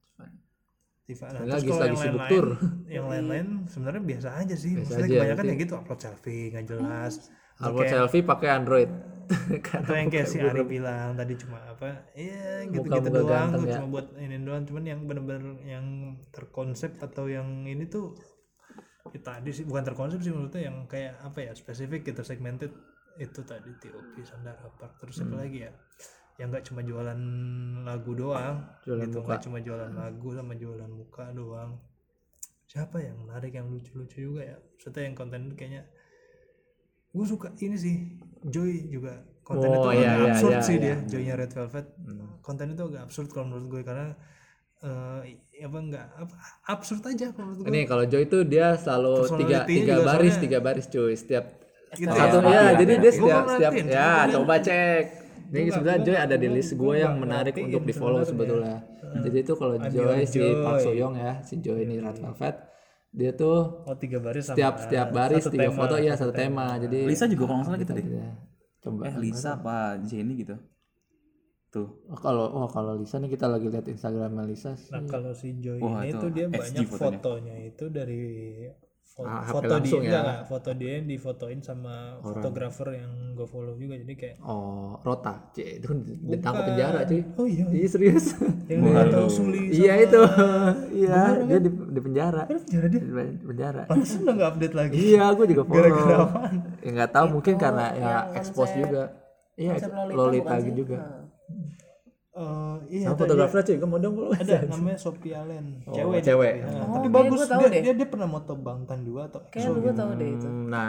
Tifa. 1.05 1.29
Nah, 1.29 1.41
terus 1.43 1.63
kalau 1.63 1.85
yang 1.85 1.99
lain-lain, 1.99 2.31
tur. 2.31 2.47
yang 2.89 3.07
lain-lain 3.07 3.47
sebenarnya 3.67 4.03
biasa 4.03 4.29
aja 4.37 4.55
sih. 4.55 4.73
Maksudnya 4.75 5.05
aja, 5.05 5.13
kebanyakan 5.15 5.37
berarti. 5.39 5.53
ya 5.53 5.63
gitu 5.63 5.73
upload 5.75 6.01
selfie 6.01 6.45
nggak 6.49 6.65
jelas. 6.67 7.13
Atau 7.55 7.65
upload 7.67 7.77
kayak- 7.79 7.93
selfie 7.95 8.23
pakai 8.25 8.49
Android 8.51 8.91
atau 9.79 9.95
yang 9.95 10.11
kayak 10.11 10.27
si 10.27 10.37
Ari 10.37 10.65
bilang 10.65 11.13
tadi 11.15 11.33
cuma 11.35 11.57
apa 11.63 12.13
iya 12.13 12.61
gitu 12.67 12.85
gitu 12.85 12.93
Muka-muka 12.93 13.09
doang 13.15 13.33
ganteng 13.49 13.57
tuh 13.57 13.65
ya. 13.65 13.75
cuma 13.75 13.87
buat 13.91 14.07
ini 14.19 14.37
doang 14.39 14.65
cuman 14.65 14.85
yang 14.85 15.01
bener-bener 15.03 15.45
yang 15.65 15.87
terkonsep 16.29 16.93
atau 16.99 17.25
yang 17.25 17.49
ini 17.65 17.85
tuh 17.87 18.13
ya 19.09 19.21
tadi 19.23 19.49
sih 19.51 19.65
bukan 19.65 19.81
terkonsep 19.83 20.21
sih 20.21 20.29
maksudnya 20.29 20.69
yang 20.69 20.85
kayak 20.85 21.17
apa 21.21 21.41
ya 21.41 21.53
spesifik 21.53 22.05
gitu 22.05 22.21
segmented 22.21 22.69
itu 23.17 23.41
tadi 23.43 23.73
TOP 23.79 23.97
Sandara 24.21 24.69
Park 24.75 24.99
terus 24.99 25.17
Hmm. 25.17 25.33
apa 25.33 25.37
lagi 25.41 25.59
ya 25.63 25.73
yang 26.35 26.51
nggak 26.51 26.65
cuma 26.65 26.81
jualan 26.81 27.19
lagu 27.83 28.11
doang 28.13 28.57
Jualan 28.83 29.07
gitu. 29.07 29.19
nggak 29.23 29.41
cuma 29.41 29.59
jualan 29.59 29.91
lagu 29.91 30.29
sama 30.31 30.53
jualan 30.53 30.91
muka 30.91 31.31
doang. 31.31 31.79
Siapa 32.67 32.99
yang 32.99 33.15
menarik 33.21 33.55
yang 33.55 33.69
lucu-lucu 33.69 34.19
juga 34.21 34.43
ya? 34.45 34.57
Maksudnya 34.59 35.03
yang 35.05 35.15
konten 35.15 35.47
itu 35.47 35.55
kayaknya 35.55 35.83
gue 37.11 37.23
suka 37.25 37.55
ini 37.57 37.77
sih 37.77 37.97
Joy 38.43 38.91
juga. 38.91 39.15
Konten 39.41 39.69
Oh, 39.69 39.93
itu 39.93 40.01
iya, 40.01 40.09
agak 40.09 40.19
iya, 40.19 40.33
absurd 40.33 40.53
iya, 40.53 40.63
sih 40.63 40.75
iya. 40.75 40.83
dia 40.83 40.97
Joynya 41.07 41.35
Red 41.37 41.53
Velvet. 41.53 41.87
Konten 42.41 42.67
itu 42.73 42.83
agak 42.83 43.03
absurd 43.05 43.29
kalau 43.29 43.47
menurut 43.47 43.67
gue 43.69 43.83
karena 43.83 44.07
eh 44.81 45.21
apa 45.63 45.79
enggak 45.81 46.07
apa 46.13 46.35
absurd 46.69 47.01
aja 47.07 47.33
kalau 47.33 47.47
menurut 47.47 47.63
gue 47.63 47.71
ini 47.71 47.81
kalau 47.85 48.05
Joy 48.05 48.25
itu 48.25 48.39
dia 48.43 48.75
selalu 48.75 49.15
tiga 49.39 49.59
tiga 49.65 49.97
baris 49.99 50.35
soalnya- 50.35 50.43
tiga 50.43 50.59
baris 50.61 50.87
cuy 50.89 51.15
setiap 51.15 51.45
Gitu 51.95 52.11
satu 52.11 52.43
ya. 52.43 52.45
ya, 52.45 52.51
Iya, 52.51 52.71
jadi 52.75 52.93
iya. 52.93 53.01
dia 53.01 53.13
setiap 53.15 53.45
setiap 53.49 53.73
ya 53.87 54.09
coba 54.29 54.55
cek 54.59 55.05
ini 55.55 55.71
sebenarnya 55.71 56.01
Joy 56.03 56.19
ada 56.19 56.37
di 56.37 56.49
list 56.51 56.75
gua 56.75 56.83
gue 56.83 56.97
yang 57.07 57.15
menarik 57.23 57.55
untuk 57.55 57.83
di 57.87 57.95
follow 57.95 58.27
sebetulnya. 58.27 58.83
jadi 59.23 59.37
itu 59.47 59.53
kalau 59.55 59.79
Joy 59.79 60.27
si 60.27 60.39
Joy. 60.43 60.63
Park 60.67 60.79
Soyoung 60.83 61.15
ya 61.15 61.33
si 61.47 61.55
Joy 61.63 61.87
ini 61.87 62.03
Red 62.03 62.19
Velvet 62.19 62.75
dia 63.15 63.31
tuh 63.31 63.87
oh 63.87 63.95
tiga 63.95 64.19
baris 64.19 64.51
sama 64.51 64.59
setiap 64.59 64.75
setiap 64.83 65.09
baris 65.15 65.47
satu 65.47 65.55
tiga 65.55 65.71
tema, 65.71 65.79
foto 65.79 65.95
ya 66.03 66.13
satu 66.19 66.23
satu 66.27 66.33
tema. 66.35 66.67
Jadi 66.83 66.99
Lisa 67.07 67.31
juga 67.31 67.47
kalau 67.47 67.57
nggak 67.63 67.69
salah 67.71 67.79
gitu 67.79 67.93
deh. 67.95 68.07
Ya, 68.11 68.29
coba. 68.83 69.03
Eh 69.07 69.15
Lisa 69.23 69.51
apa 69.55 69.77
Jenny 70.03 70.35
gitu? 70.43 70.57
Tuh. 71.71 71.89
Oh, 72.11 72.19
kalau 72.19 72.51
oh 72.51 72.67
kalau 72.67 72.99
Lisa 72.99 73.23
nih 73.23 73.31
kita 73.31 73.47
lagi 73.47 73.71
lihat 73.71 73.87
Instagramnya 73.87 74.43
Lisa 74.51 74.75
sih. 74.75 74.91
Nah 74.91 75.07
kalau 75.07 75.31
si 75.31 75.55
Joy 75.63 75.79
Wah, 75.79 76.03
ini 76.03 76.11
itu 76.11 76.27
tuh 76.27 76.31
dia 76.35 76.47
SG 76.51 76.59
banyak 76.59 76.87
fotonya. 76.91 77.19
fotonya 77.23 77.57
itu 77.63 77.85
dari 77.87 78.23
Ah, 79.25 79.43
foto 79.43 79.67
langsung 79.71 80.01
dia 80.01 80.07
ya. 80.07 80.21
enggak, 80.21 80.39
foto 80.45 80.71
dia 80.73 80.95
difotoin 81.01 81.59
sama 81.59 81.95
fotografer 82.21 82.89
yang 82.95 83.13
gue 83.33 83.45
follow 83.45 83.75
juga 83.75 83.97
jadi 83.97 84.15
kayak 84.15 84.37
Oh, 84.41 85.01
Rota. 85.01 85.51
C, 85.51 85.81
itu 85.81 85.87
kan 85.87 85.99
ditangkap 86.05 86.65
penjara, 86.67 87.01
cuy. 87.03 87.21
oh 87.35 87.47
iya 87.47 87.65
Iya 87.67 87.89
serius. 87.89 88.27
yang 88.67 88.81
dia 88.81 88.95
foto 89.03 89.19
Suli 89.27 89.61
iya 89.71 89.95
itu. 89.99 90.21
Iya, 90.95 91.21
dia 91.43 91.59
di, 91.59 91.71
di 91.71 92.01
penjara. 92.01 92.43
penjara 92.47 92.87
dia 92.87 93.01
Di 93.01 93.45
penjara. 93.45 93.83
pantesan 93.85 94.19
udah 94.23 94.35
nggak 94.35 94.51
update 94.51 94.75
lagi 94.75 94.95
Iya, 94.95 95.25
gue 95.33 95.47
juga 95.49 95.63
follow. 95.63 95.77
Gara-gara 95.81 96.15
apaan? 96.23 96.55
Ya 96.79 96.91
nggak 96.93 97.11
tahu 97.11 97.27
mungkin 97.31 97.55
karena 97.57 97.85
ya 97.93 98.13
expose 98.35 98.75
juga. 98.75 99.03
Iya, 99.55 99.73
Lolita 99.81 100.15
Lolita 100.15 100.55
sih? 100.61 100.73
juga. 100.75 100.99
Nah. 102.35 102.75
Eh, 102.77 102.77
iya 102.93 103.07
Sama 103.07 103.17
fotografer 103.17 103.59
gue 103.63 103.87
mau 103.87 103.97
dong 103.97 104.15
follow. 104.17 104.35
ada 104.35 104.57
namanya 104.67 104.99
Sophia 104.99 105.41
Len 105.43 105.67
Oh, 105.85 105.95
cewek 105.95 106.19
dia. 106.19 106.27
cewek. 106.29 106.55
Nah, 106.61 106.67
Oh, 106.67 106.75
tapi 106.93 107.07
kayaknya 107.07 107.11
bagus 107.17 107.41
tahu 107.45 107.61
dia, 107.61 107.69
deh. 107.71 107.81
dia 107.81 107.95
dia 107.95 108.09
pernah 108.09 108.29
moto 108.29 108.55
Bangtan 108.57 108.99
juga 109.01 109.21
atau 109.29 109.41
Kayaknya 109.47 109.81
gue 109.81 109.93
tau 109.95 110.11
deh 110.13 110.29
itu. 110.31 110.47
Hmm, 110.47 110.67
Nah, 110.67 110.89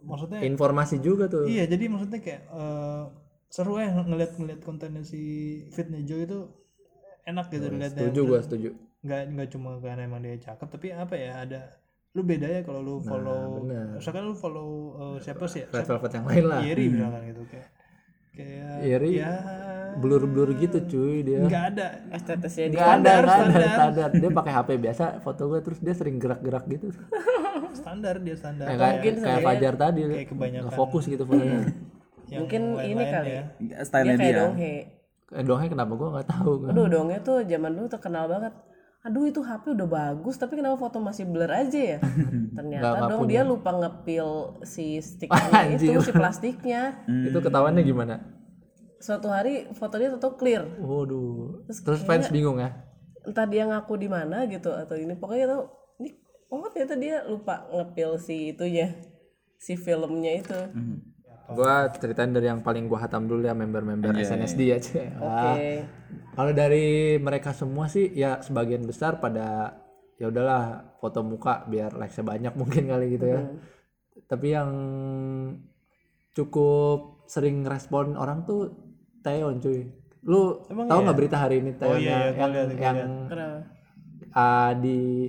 maksudnya 0.00 0.38
informasi 0.42 0.96
juga 0.98 1.24
tuh. 1.26 1.44
iya 1.44 1.64
jadi 1.64 1.84
maksudnya 1.86 2.18
kayak 2.18 2.42
eh, 2.46 3.02
seru 3.48 3.76
ya 3.76 3.96
ngeliat 3.96 4.36
ngeliat 4.36 4.60
kontennya 4.60 5.00
si 5.02 5.20
Fitnya 5.68 6.00
Joy 6.00 6.22
itu 6.22 6.38
enak 7.24 7.48
gitu 7.48 7.64
dilihatnya 7.66 8.04
Setuju 8.04 8.20
gue, 8.26 8.40
setuju. 8.40 8.68
nggak 9.00 9.20
nggak 9.30 9.48
cuma 9.48 9.70
karena 9.78 10.02
emang 10.02 10.20
dia 10.20 10.36
cakep 10.36 10.68
tapi 10.68 10.86
apa 10.90 11.14
ya 11.14 11.32
ada 11.40 11.60
lu 12.10 12.22
beda 12.22 12.44
ya 12.46 12.60
kalau 12.60 12.80
lu 12.80 12.94
follow 13.00 13.62
benar. 13.62 13.94
misalkan 13.94 14.22
lu 14.22 14.34
follow 14.34 14.68
eh, 14.96 15.18
siapa 15.18 15.44
sih 15.44 15.62
ya 15.62 15.68
Red 15.70 15.86
Velvet 15.86 16.12
yang 16.12 16.26
lain 16.26 16.44
lah. 16.46 16.60
Yeri 16.60 16.84
misalkan 16.88 17.22
gitu 17.26 17.42
kayak 17.46 17.68
kayak 18.38 18.70
Yeri 18.80 19.10
ya 19.18 19.32
Blur-blur 19.90 20.54
gitu 20.54 20.78
cuy 20.86 21.26
dia. 21.26 21.42
nggak 21.42 21.64
ada 21.74 21.86
Estetisnya 22.08 22.66
dia. 22.70 22.78
Gak 22.78 22.86
ada, 22.86 22.94
Standar, 22.94 23.18
gak 23.18 23.26
ada 23.26 23.42
standar. 23.42 23.70
standar. 23.74 24.08
Dia 24.14 24.30
pakai 24.30 24.52
HP 24.54 24.68
biasa, 24.78 25.04
foto 25.18 25.42
gue 25.44 25.60
terus 25.60 25.78
dia 25.78 25.90
sering 25.90 26.16
gerak-gerak 26.16 26.64
gitu. 26.68 26.86
standar 27.74 28.14
dia 28.18 28.34
standar 28.34 28.64
Kayak 28.68 28.78
kayak, 29.02 29.14
kayak 29.18 29.42
Fajar 29.42 29.74
tadi, 29.74 30.00
kayak 30.04 30.28
kebanyakan 30.28 30.62
nggak 30.64 30.76
fokus 30.76 31.04
gitu 31.04 31.22
fotonya. 31.22 31.60
Mungkin 32.38 32.62
ini 32.78 33.04
kali. 33.04 33.28
ya. 33.28 33.42
Dia 33.58 33.76
stylenya 33.82 34.14
kayak 34.14 34.22
dia 34.22 34.38
donghe. 34.38 34.74
Eh, 35.28 35.42
Dongnya 35.42 35.68
kenapa 35.68 35.92
gue 35.92 36.08
nggak 36.08 36.28
tahu 36.30 36.52
kan? 36.62 36.70
Aduh 36.70 36.86
dongnya 36.86 37.18
tuh 37.20 37.36
zaman 37.42 37.70
dulu 37.74 37.86
terkenal 37.86 38.24
banget. 38.26 38.52
Aduh 39.06 39.30
itu 39.30 39.38
HP 39.38 39.78
udah 39.78 39.86
bagus 39.86 40.34
tapi 40.42 40.58
kenapa 40.58 40.74
foto 40.74 40.98
masih 40.98 41.22
blur 41.22 41.46
aja 41.46 41.96
ya? 41.96 41.98
Ternyata 42.58 43.06
dong 43.06 43.30
dia 43.30 43.46
lupa 43.46 43.70
ngepil 43.70 44.58
si 44.66 44.98
stikernya 44.98 45.54
Anjir. 45.70 45.94
itu 45.94 46.00
si 46.02 46.12
plastiknya. 46.12 46.82
Itu 47.30 47.38
ketahuannya 47.38 47.82
gimana? 47.86 48.18
Suatu 48.98 49.30
hari 49.30 49.70
fotonya 49.78 50.18
tetap 50.18 50.34
clear. 50.34 50.66
Waduh. 50.82 51.62
Terus 51.70 52.02
fans 52.02 52.26
bingung 52.34 52.58
ya? 52.58 52.74
Entah 53.22 53.46
dia 53.46 53.70
ngaku 53.70 53.94
di 53.94 54.10
mana 54.10 54.42
gitu 54.50 54.74
atau 54.74 54.98
ini 54.98 55.14
pokoknya 55.14 55.46
tahu 55.46 55.62
ini 56.02 56.10
oh 56.50 56.66
ternyata 56.74 56.98
dia 56.98 57.22
lupa 57.22 57.70
ngepil 57.70 58.18
si 58.18 58.50
itunya 58.50 58.98
si 59.62 59.78
filmnya 59.78 60.42
itu. 60.42 60.58
Gua 61.48 61.88
ceritain 61.96 62.28
dari 62.28 62.46
yang 62.46 62.60
paling 62.60 62.86
gua 62.86 63.08
hatam 63.08 63.24
dulu 63.24 63.44
ya 63.44 63.56
member-member 63.56 64.12
SNSD 64.12 64.60
aja. 64.72 65.00
Oke. 65.16 65.88
Kalau 66.36 66.52
dari 66.52 67.16
mereka 67.16 67.56
semua 67.56 67.88
sih 67.88 68.12
ya 68.12 68.44
sebagian 68.44 68.84
besar 68.84 69.16
pada 69.18 69.74
ya 70.20 70.28
udahlah 70.28 70.94
foto 71.00 71.24
muka 71.24 71.64
biar 71.70 71.94
likes 71.96 72.20
banyak 72.20 72.52
mungkin 72.60 72.92
kali 72.92 73.06
gitu 73.16 73.26
ya. 73.26 73.42
Tapi 74.28 74.46
yang 74.52 74.70
cukup 76.36 77.24
sering 77.26 77.64
respon 77.64 78.14
orang 78.14 78.44
tuh 78.44 78.72
Taeyeon 79.24 79.58
cuy. 79.58 79.88
Lu 80.28 80.62
tahu 80.68 81.00
nggak 81.04 81.18
berita 81.18 81.36
hari 81.40 81.64
ini 81.64 81.74
Taeyeon 81.74 82.00
iya, 82.00 82.18
iya, 82.30 82.36
yang 82.36 82.50
gua 82.52 82.64
yang 82.76 82.98
Kenapa? 83.26 83.58
ah, 84.36 84.72
di 84.76 85.26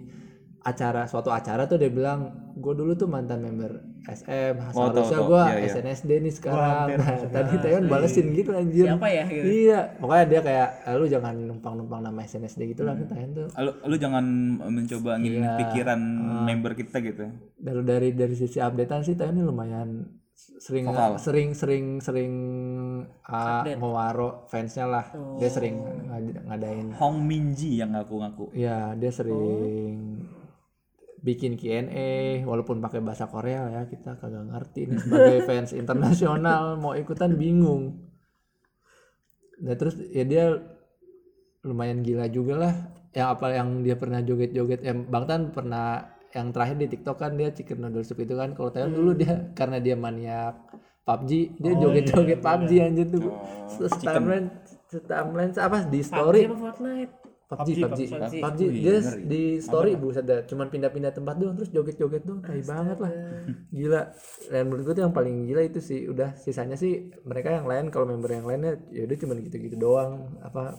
acara 0.60 1.08
suatu 1.08 1.32
acara 1.32 1.66
tuh 1.66 1.80
dia 1.80 1.90
bilang 1.90 2.49
gue 2.60 2.74
dulu 2.76 2.92
tuh 2.94 3.08
mantan 3.08 3.40
member 3.40 3.72
SM 4.06 4.54
Oh, 4.74 4.92
seharusnya 4.92 5.20
gue 5.22 5.42
Iya, 5.42 5.56
iya. 5.56 5.72
SNSD 5.72 6.12
nih 6.20 6.34
sekarang. 6.34 6.88
nah, 6.94 7.16
tadi 7.26 7.56
Taeyeon 7.58 7.86
balesin 7.86 8.26
gitu 8.32 8.52
anjir. 8.52 8.86
Siapa 8.86 9.08
ya 9.08 9.24
gitu? 9.26 9.46
iya. 9.46 9.80
Pokoknya 9.96 10.26
dia 10.28 10.42
kayak 10.42 10.68
"Eh, 10.84 10.94
lu 10.94 11.06
jangan 11.06 11.34
numpang-numpang 11.38 12.02
nama 12.02 12.20
SNSD 12.22 12.62
gitu 12.70 12.84
lah 12.84 12.94
Hmm. 12.94 13.06
Taeyeon 13.06 13.32
tuh 13.34 13.48
lu, 13.56 13.72
lu 13.82 13.96
jangan 13.96 14.26
mencoba 14.62 15.12
ngilangin 15.16 15.46
Iya. 15.46 15.58
pikiran 15.58 16.02
Ah. 16.18 16.44
member 16.44 16.72
kita 16.74 16.98
gitu. 17.00 17.26
Dari 17.56 17.82
dari 17.82 18.10
dari 18.12 18.36
sisi 18.36 18.58
updatean 18.58 19.02
sih 19.02 19.14
Taeyeon 19.14 19.34
ini 19.34 19.44
lumayan 19.44 19.90
sering 20.58 20.88
sering 21.18 21.50
sering 21.52 21.86
sering 22.00 22.34
ah, 23.26 23.62
ngewaro 23.62 24.44
fansnya 24.46 24.86
lah. 24.86 25.06
Dia 25.36 25.48
sering 25.48 25.76
ngad- 26.06 26.44
ngadain. 26.46 26.88
Hong 26.94 27.22
Minji 27.22 27.76
yang 27.76 27.92
ngaku-ngaku. 27.92 28.52
Iya, 28.54 28.96
dia 28.96 29.08
sering 29.10 29.38
bikin 31.20 31.60
Q&A 31.60 32.44
walaupun 32.48 32.80
pakai 32.80 33.04
bahasa 33.04 33.28
Korea 33.28 33.68
ya 33.68 33.82
kita 33.88 34.16
kagak 34.16 34.48
ngerti 34.48 34.88
nih 34.88 35.00
sebagai 35.04 35.40
fans 35.48 35.72
internasional 35.76 36.80
mau 36.80 36.96
ikutan 36.96 37.36
bingung. 37.36 38.00
Nah 39.60 39.76
terus 39.76 40.00
ya 40.16 40.24
dia 40.24 40.56
lumayan 41.68 42.00
gila 42.00 42.32
juga 42.32 42.56
lah. 42.56 42.74
Yang 43.12 43.28
apa 43.36 43.46
yang 43.52 43.70
dia 43.84 43.96
pernah 43.98 44.20
joget-joget 44.24 44.82
yang 44.86 45.04
Bang 45.10 45.26
Tan 45.28 45.52
pernah 45.52 46.08
yang 46.30 46.54
terakhir 46.54 46.78
di 46.78 46.88
TikTok 46.94 47.18
kan 47.18 47.34
dia 47.34 47.50
chicken 47.50 47.82
noodle 47.82 48.06
soup 48.06 48.22
itu 48.22 48.38
kan 48.38 48.54
kalau 48.54 48.70
Taeyeon 48.70 48.94
dulu 48.94 49.12
dia 49.18 49.50
karena 49.58 49.82
dia 49.82 49.98
maniak 49.98 50.62
PUBG 51.02 51.58
dia 51.58 51.74
joget-joget 51.74 52.40
PUBG 52.40 52.72
anjir 52.86 53.08
tuh. 53.10 53.34
Timeline 54.00 54.48
timeline 54.90 55.54
apa 55.58 55.86
di 55.86 56.02
story 56.02 56.50
Apa 56.50 56.58
Fortnite? 56.58 57.29
PUBG, 57.50 57.82
PUBG, 57.82 58.02
PUBG, 58.46 58.62
dia 58.78 58.98
di 59.26 59.58
story 59.58 59.98
buset 59.98 60.22
dah, 60.22 60.46
cuman 60.46 60.70
pindah-pindah 60.70 61.10
tempat 61.10 61.34
doang 61.34 61.58
terus 61.58 61.74
joget-joget 61.74 62.22
doang, 62.22 62.46
tai 62.46 62.62
banget 62.62 62.98
lah, 63.02 63.12
gila. 63.74 64.02
Dan 64.54 64.70
menurut 64.70 64.84
gue 64.86 64.94
tuh 64.94 65.04
yang 65.10 65.16
paling 65.18 65.50
gila 65.50 65.62
itu 65.66 65.82
sih, 65.82 66.06
udah 66.06 66.38
sisanya 66.38 66.78
sih 66.78 67.10
mereka 67.26 67.50
yang 67.50 67.66
lain 67.66 67.90
kalau 67.90 68.06
member 68.06 68.30
yang 68.30 68.46
lainnya 68.46 68.78
ya 68.94 69.10
udah 69.10 69.18
cuman 69.18 69.42
gitu-gitu 69.42 69.82
doang, 69.82 70.38
apa 70.46 70.78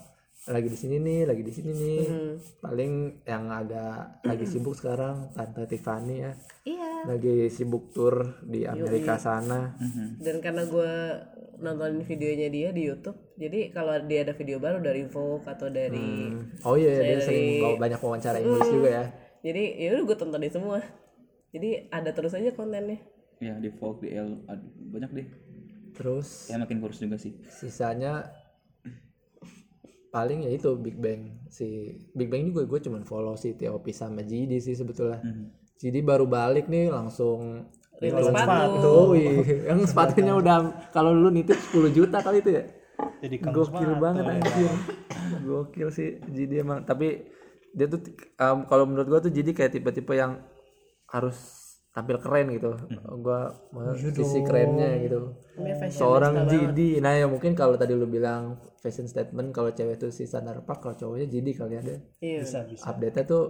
lagi 0.48 0.72
di 0.72 0.78
sini 0.78 0.96
nih, 1.02 1.20
lagi 1.28 1.42
di 1.44 1.52
sini 1.52 1.70
nih, 1.74 2.00
paling 2.62 2.92
yang 3.28 3.50
agak 3.52 4.24
lagi 4.24 4.46
sibuk 4.48 4.72
sekarang 4.72 5.34
Tante 5.34 5.66
Tiffany 5.66 6.16
ya, 6.22 6.32
Iya. 6.64 7.04
lagi 7.04 7.50
sibuk 7.52 7.92
tour 7.92 8.40
di 8.40 8.64
Amerika 8.64 9.18
sana, 9.20 9.74
Dan 10.16 10.40
karena 10.40 10.64
gue 10.64 10.92
nontonin 11.60 12.02
videonya 12.02 12.48
dia 12.48 12.68
di 12.72 12.88
YouTube, 12.88 13.36
jadi 13.36 13.70
kalau 13.70 13.94
dia 14.08 14.24
ada 14.24 14.32
video 14.32 14.56
baru 14.56 14.80
dari 14.80 15.04
Vogue 15.06 15.44
atau 15.44 15.68
dari, 15.68 16.32
oh 16.64 16.74
iya 16.74 16.98
dia 17.04 17.20
sering 17.20 17.60
bawa 17.60 17.76
banyak 17.76 18.00
wawancara 18.00 18.40
Inggris 18.40 18.68
juga 18.72 18.88
ya, 18.88 19.04
jadi 19.44 19.62
ya 19.76 19.88
udah 19.94 20.04
gue 20.08 20.16
tontonin 20.16 20.50
semua. 20.50 20.80
Jadi 21.50 21.90
ada 21.90 22.14
terus 22.14 22.30
aja 22.30 22.54
kontennya. 22.54 23.02
ya 23.40 23.56
di 23.56 23.72
Vogue 23.72 24.06
di 24.06 24.14
L 24.14 24.44
banyak 24.92 25.10
deh. 25.16 25.26
Terus 25.96 26.46
ya 26.52 26.60
makin 26.60 26.78
kurus 26.78 27.00
juga 27.00 27.16
sih. 27.18 27.34
sisanya 27.48 28.28
paling 30.14 30.46
ya 30.46 30.50
itu 30.54 30.70
Big 30.78 30.94
Bang 31.00 31.42
si 31.50 31.98
Big 32.14 32.28
Bang 32.30 32.46
juga 32.46 32.68
gue 32.68 32.80
cuman 32.86 33.02
follow 33.02 33.34
si 33.34 33.56
TOP 33.56 33.90
sama 33.90 34.22
GD 34.22 34.60
sih 34.60 34.76
sebetulnya. 34.76 35.18
GD 35.80 36.04
baru 36.04 36.28
balik 36.28 36.68
nih 36.68 36.92
langsung 36.92 37.66
Rilis 38.00 38.24
itu 38.24 38.32
sepatu. 38.32 38.94
yang 39.68 39.80
sepatunya 39.84 40.32
udah 40.32 40.56
kalau 40.90 41.12
lu 41.12 41.28
nitip 41.28 41.56
10 41.56 41.92
juta 41.92 42.24
kali 42.24 42.40
itu 42.40 42.50
ya? 42.56 42.64
Jadi 43.20 43.36
gokil 43.40 43.92
banget 44.00 44.24
anjir 44.24 44.72
gokil 45.48 45.88
sih 45.92 46.16
GD 46.24 46.64
emang. 46.64 46.88
Tapi 46.88 47.20
dia 47.76 47.86
tuh 47.86 48.00
em, 48.40 48.58
kalau 48.64 48.84
menurut 48.88 49.06
gua 49.06 49.20
tuh 49.20 49.28
GD 49.28 49.52
kayak 49.52 49.76
tipe-tipe 49.76 50.16
yang 50.16 50.40
harus 51.12 51.36
tampil 51.92 52.16
keren 52.16 52.48
gitu. 52.56 52.72
Gua 53.20 53.52
mau 53.76 53.92
sisi 53.92 54.40
kerennya 54.48 54.96
gitu. 55.04 55.36
Seorang 55.92 56.48
GD 56.48 57.04
nah 57.04 57.12
ya 57.12 57.28
mungkin 57.28 57.52
kalau 57.52 57.76
tadi 57.76 57.92
lu 57.92 58.08
bilang 58.08 58.56
fashion 58.80 59.04
statement 59.04 59.52
kalau 59.52 59.76
cewek 59.76 60.00
tuh 60.00 60.08
si 60.08 60.24
Sandar 60.24 60.64
Park 60.64 60.80
kalau 60.80 60.96
cowoknya 60.96 61.28
GD 61.28 61.48
kali 61.52 61.74
ada 61.76 62.00
Iya. 62.24 62.40
bisa 62.48 62.64
bisa. 62.64 62.84
update 62.88 63.16
nya 63.20 63.24
tuh 63.28 63.44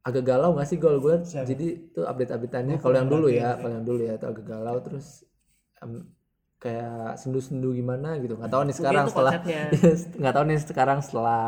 agak 0.00 0.24
galau 0.24 0.56
gak 0.56 0.64
sih 0.64 0.80
gol 0.80 0.96
gue 0.96 1.20
jadi 1.28 1.92
tuh 1.92 2.08
update 2.08 2.32
updateannya 2.32 2.76
kalau 2.80 2.96
yang 2.96 3.10
dulu 3.12 3.28
ya 3.28 3.60
kalau 3.60 3.72
yang 3.76 3.84
dulu 3.84 4.02
ya 4.04 4.14
tuh 4.16 4.28
agak 4.32 4.44
galau 4.48 4.76
terus 4.80 5.28
em, 5.84 6.08
kayak 6.60 7.16
sendu-sendu 7.16 7.72
gimana 7.72 8.20
gitu. 8.20 8.36
Nggak 8.36 8.52
tahu 8.52 8.62
nih 8.68 8.76
sekarang 8.76 9.04
setelah 9.08 9.32
nggak 10.20 10.34
tahu 10.36 10.44
nih 10.44 10.58
sekarang 10.60 10.98
setelah 11.00 11.42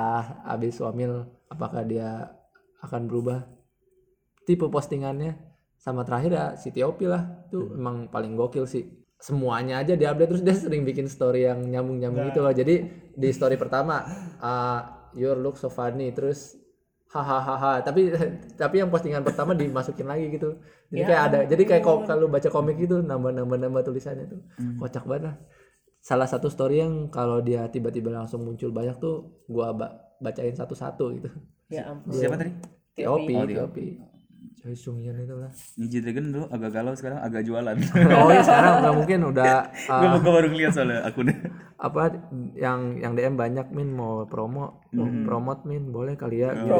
habis 0.48 0.80
wamil 0.80 1.28
apakah 1.52 1.84
dia 1.84 2.32
akan 2.80 3.06
berubah? 3.06 3.44
Tipe 4.48 4.66
postingannya. 4.66 5.36
Sama 5.76 6.06
terakhir 6.08 6.32
ya 6.32 6.46
si 6.56 6.72
Tiopi 6.72 7.06
lah. 7.06 7.44
Tuh 7.52 7.76
emang 7.76 8.08
paling 8.08 8.34
gokil 8.34 8.64
sih. 8.64 8.88
Semuanya 9.20 9.84
aja 9.84 9.94
dia 9.94 10.10
update 10.10 10.34
terus 10.34 10.42
dia 10.42 10.56
sering 10.56 10.82
bikin 10.82 11.06
story 11.06 11.46
yang 11.46 11.60
nyambung-nyambung 11.60 12.32
gitu 12.32 12.40
loh. 12.40 12.54
Jadi 12.56 12.74
di 13.12 13.28
story 13.30 13.60
pertama 13.60 14.02
ah, 14.40 15.12
your 15.12 15.36
look 15.36 15.60
so 15.60 15.68
funny. 15.68 16.08
Terus 16.16 16.56
hahaha. 17.14 17.72
Tapi 17.80 18.08
tapi 18.56 18.74
yang 18.76 18.88
postingan 18.88 19.20
pertama 19.20 19.52
dimasukin 19.52 20.08
lagi 20.08 20.32
gitu. 20.32 20.56
Jadi 20.88 21.02
kayak 21.04 21.22
ada 21.28 21.38
jadi 21.44 21.62
kayak 21.62 21.82
kok 21.82 21.98
kalau 22.04 22.26
baca 22.26 22.48
komik 22.48 22.76
gitu 22.76 23.00
nambah 23.00 23.30
nambah 23.32 23.58
nambah 23.60 23.82
tulisannya 23.84 24.26
tuh. 24.26 24.40
Kocak 24.78 25.04
banget 25.04 25.24
lah. 25.28 25.36
salah 26.02 26.26
satu 26.26 26.50
story 26.50 26.82
yang 26.82 27.06
kalau 27.08 27.38
dia 27.38 27.70
tiba-tiba 27.70 28.10
langsung 28.10 28.42
muncul 28.42 28.74
banyak 28.74 28.98
tuh 28.98 29.38
gua 29.46 29.70
ba- 29.70 29.94
bacain 30.18 30.50
satu-satu 30.50 31.04
gitu. 31.14 31.30
Ya 31.70 31.86
ampun. 31.86 32.10
siapa 32.10 32.34
tadi? 32.34 32.50
Tiopi 32.92 33.32
Oh, 33.32 33.46
Tiopi 33.46 33.86
Choi 34.58 34.74
Sung 34.74 34.98
Yeon 34.98 35.18
itu 35.18 35.34
lah. 35.34 35.50
Ninja 35.74 35.98
Dragon 35.98 36.24
dulu 36.28 36.44
agak 36.46 36.70
galau 36.70 36.94
sekarang 36.94 37.18
agak 37.18 37.42
jualan. 37.42 37.76
Oh 38.18 38.30
ya 38.30 38.42
sekarang 38.42 38.72
udah 38.82 38.92
mungkin 38.94 39.18
udah 39.30 39.52
gue 40.02 40.08
uh, 40.10 40.22
baru 40.22 40.48
ngeliat 40.50 40.72
soalnya 40.74 41.02
akunnya 41.02 41.34
apa 41.82 42.14
yang 42.54 42.94
yang 42.96 43.12
DM 43.12 43.34
banyak 43.34 43.66
min 43.74 43.90
mau 43.90 44.22
promo 44.24 44.86
mau 44.94 45.08
promote 45.26 45.66
min 45.66 45.90
boleh 45.90 46.14
kali 46.14 46.38
ya 46.38 46.54
gitu. 46.54 46.78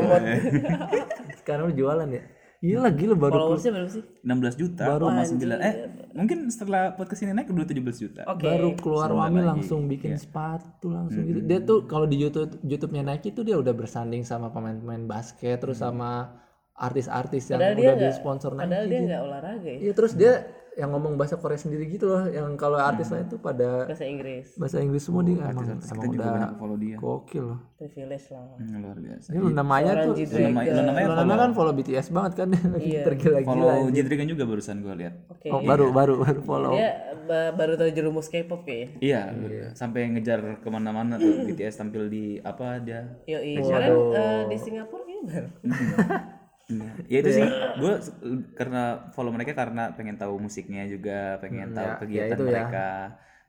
sekarang 1.43 1.69
udah 1.69 1.77
jualan 1.77 2.09
ya 2.09 2.23
gila 2.63 2.89
gila 2.95 3.15
baru 3.19 3.35
Followersnya 3.35 3.73
berapa 3.75 3.91
sih? 3.91 4.05
16 4.23 4.63
juta 4.63 4.83
Baru. 4.87 5.11
koma 5.11 5.27
9 5.27 5.43
eh 5.59 5.75
mungkin 6.15 6.39
setelah 6.47 6.95
podcast 6.95 7.27
ini 7.27 7.35
naik 7.35 7.51
udah 7.51 7.67
17 7.67 7.83
juta 7.99 8.23
Oke. 8.31 8.47
baru 8.47 8.69
keluar 8.79 9.11
Wami 9.11 9.43
lagi. 9.43 9.67
langsung 9.67 9.91
bikin 9.91 10.15
sepatu 10.15 10.95
langsung 10.95 11.27
gitu. 11.27 11.43
Dia 11.43 11.59
tuh 11.59 11.91
kalau 11.91 12.07
di 12.07 12.23
YouTube 12.23 12.63
YouTube-nya 12.63 13.03
Nike 13.03 13.35
tuh 13.35 13.43
dia 13.43 13.59
udah 13.59 13.75
bersanding 13.75 14.23
sama 14.23 14.55
pemain-pemain 14.55 15.03
basket 15.11 15.59
terus 15.59 15.83
sama 15.83 16.39
artis-artis 16.73 17.51
yang 17.51 17.59
Padahal 17.59 17.83
udah 17.83 17.95
di 17.99 18.09
sponsor 18.15 18.51
Padahal 18.55 18.87
Nike. 18.87 18.91
dia 18.95 19.01
nggak 19.11 19.21
olahraga 19.21 19.67
ya. 19.67 19.79
Iya 19.83 19.93
terus 19.93 20.13
dia 20.15 20.33
yang 20.75 20.89
ngomong 20.89 21.15
bahasa 21.15 21.37
Korea 21.37 21.55
sendiri 21.55 21.85
gitu 21.87 22.09
loh. 22.09 22.25
Yang 22.25 22.57
kalau 22.57 22.77
artis 22.77 23.09
lain 23.09 23.27
tuh 23.27 23.37
pada 23.37 23.85
Bahasa 23.85 24.03
Inggris. 24.03 24.57
bahasa 24.57 24.79
Inggris 24.79 25.03
semua 25.03 25.21
dia 25.21 25.37
emang, 25.37 25.53
Artis-artis 25.55 25.85
emang 25.87 26.01
kita 26.01 26.09
juga 26.09 26.17
udah 26.19 26.33
banyak 26.33 26.53
follow 26.57 26.77
dia 26.77 26.97
gokil 26.97 27.45
loh. 27.47 27.61
Privilege 27.75 28.27
lah. 28.29 28.47
Hmm, 28.55 28.79
luar 28.79 28.95
biasa 28.97 29.27
Ini 29.29 29.39
Luna 29.43 29.63
Maya 29.63 29.93
tuh 30.01 30.13
Luna 30.15 30.51
Maya- 30.51 30.73
Luna 30.73 30.93
Maya 31.25 31.39
kan 31.39 31.51
follow 31.53 31.73
BTS 31.73 32.07
banget 32.09 32.33
kan 32.35 32.49
lagi 32.73 32.89
Iya. 32.89 33.03
tergila-gila. 33.05 33.49
follow 33.49 33.77
Ninja 33.85 34.03
Dragon 34.03 34.29
juga 34.29 34.45
barusan 34.45 34.77
gue 34.79 34.95
lihat 34.97 35.15
Oke. 35.29 35.49
Oh, 35.49 35.61
baru 35.61 35.87
baru 35.91 36.15
baru 36.19 36.41
follow. 36.43 36.73
Dia 36.73 36.91
ba- 37.23 37.53
baru 37.53 37.73
tahu 37.75 37.91
jerumus 37.91 38.27
K-pop 38.27 38.63
ya. 38.65 38.87
iya 38.99 39.21
sampai 39.73 40.09
ngejar 40.09 40.41
ke 40.59 40.69
mana-mana 40.69 41.15
tuh 41.17 41.45
BTS 41.45 41.75
tampil 41.77 42.07
di 42.07 42.39
apa 42.39 42.79
dia 42.79 43.19
Yoi. 43.27 43.59
Sekarang 43.59 43.95
eh, 44.11 44.43
di 44.47 44.57
Singapura 44.57 45.03
kayaknya 45.03 45.43
Iya. 46.81 46.91
ya 47.09 47.19
itu 47.21 47.31
sih. 47.37 47.47
Gue 47.79 47.95
karena 48.57 48.83
follow 49.13 49.33
mereka 49.35 49.53
karena 49.53 49.93
pengen 49.93 50.17
tahu 50.17 50.39
musiknya 50.41 50.89
juga 50.89 51.37
pengen 51.43 51.77
tahu 51.77 51.89
ya, 51.89 51.99
kegiatan 52.01 52.29
ya 52.29 52.37
itu 52.37 52.43
ya. 52.43 52.51
mereka. 52.51 52.89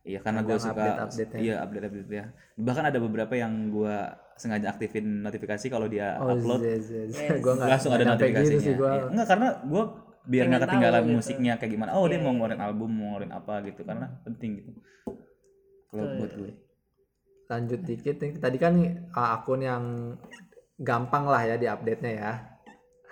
Iya 0.04 0.20
karena 0.20 0.40
gue 0.44 0.58
suka 0.60 0.84
update-update-nya. 0.84 1.40
iya 1.40 1.56
update 1.64 1.86
update 1.88 2.12
ya. 2.12 2.26
Bahkan 2.60 2.84
ada 2.92 3.00
beberapa 3.00 3.34
yang 3.40 3.72
gue 3.72 3.96
sengaja 4.36 4.68
aktifin 4.76 5.24
notifikasi 5.24 5.66
kalau 5.72 5.88
dia 5.88 6.20
Oh, 6.20 6.36
upload. 6.36 6.60
Gue 7.40 7.54
nggak 7.56 7.70
langsung 7.72 7.92
ada 7.96 8.04
nggak 8.04 8.08
nyampe 8.12 8.24
notifikasinya 8.28 8.60
gitu 8.60 8.68
sih 8.68 8.74
gua. 8.76 8.92
Iya. 8.92 9.04
enggak 9.16 9.28
karena 9.32 9.48
gue 9.64 9.84
biar 10.24 10.46
nggak 10.48 10.64
ketinggalan 10.68 11.04
gitu. 11.04 11.14
musiknya 11.16 11.54
kayak 11.56 11.72
gimana. 11.72 11.92
Oh 11.96 12.06
dia 12.12 12.20
mau 12.20 12.32
ngeluarin 12.36 12.62
album 12.62 12.90
mau 12.92 13.06
ngeluarin 13.16 13.32
apa 13.32 13.54
gitu. 13.64 13.82
Karena 13.88 14.08
penting 14.28 14.52
gitu. 14.60 14.72
Kalau 15.88 16.04
buat 16.20 16.32
gue. 16.36 16.52
Lanjut 17.48 17.80
dikit 17.88 18.16
nih. 18.20 18.32
Tadi 18.44 18.58
kan 18.60 18.74
uh, 19.16 19.30
akun 19.40 19.62
yang 19.64 19.84
gampang 20.84 21.30
lah 21.32 21.42
ya 21.48 21.56
di 21.56 21.68
update 21.70 22.02
nya 22.04 22.12
ya 22.12 22.34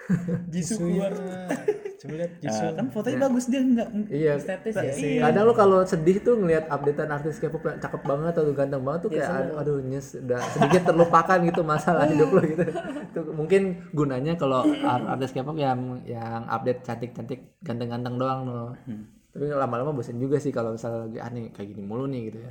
Jisoo 0.53 0.77
keluar. 0.79 1.11
Coba 2.01 2.13
lihat 2.17 2.33
Jisoo. 2.41 2.65
Ah, 2.65 2.71
kan 2.73 2.85
fotonya 2.89 3.17
bagus 3.21 3.45
dia 3.45 3.61
enggak 3.61 3.89
Iya. 4.09 4.33
estetis 4.35 4.73
ya? 4.73 5.21
Kadang 5.29 5.43
lu 5.45 5.53
kalau 5.53 5.79
sedih 5.85 6.17
tuh 6.19 6.33
ngelihat 6.35 6.65
updatean 6.65 7.09
artis 7.09 7.37
K-pop 7.37 7.61
yang 7.61 7.77
cakep 7.77 8.01
banget 8.01 8.33
atau 8.33 8.51
ganteng 8.51 8.81
banget 8.81 8.99
tuh 9.05 9.11
kayak 9.11 9.29
aduh, 9.29 9.55
aduh 9.61 9.77
nyes 9.79 10.17
udah 10.17 10.41
sedikit 10.49 10.81
terlupakan 10.89 11.37
gitu 11.41 11.61
masalah 11.61 12.09
hidup 12.09 12.29
lo 12.29 12.41
gitu. 12.41 12.63
Itu 13.05 13.19
mungkin 13.31 13.61
gunanya 13.93 14.33
kalau 14.33 14.65
ar- 14.65 15.13
artis 15.13 15.29
K-pop 15.29 15.53
yang 15.55 16.01
yang 16.03 16.49
update 16.49 16.81
cantik-cantik 16.81 17.61
ganteng-ganteng 17.61 18.17
doang 18.17 18.41
loh. 18.45 18.73
Tapi 19.31 19.47
lama-lama 19.47 19.93
bosen 19.93 20.17
juga 20.17 20.35
sih 20.37 20.49
kalau 20.49 20.73
misalnya 20.73 21.05
lagi 21.05 21.19
aneh 21.21 21.45
kayak 21.53 21.71
gini 21.71 21.85
mulu 21.85 22.03
nih 22.03 22.33
gitu 22.33 22.37
ya. 22.41 22.49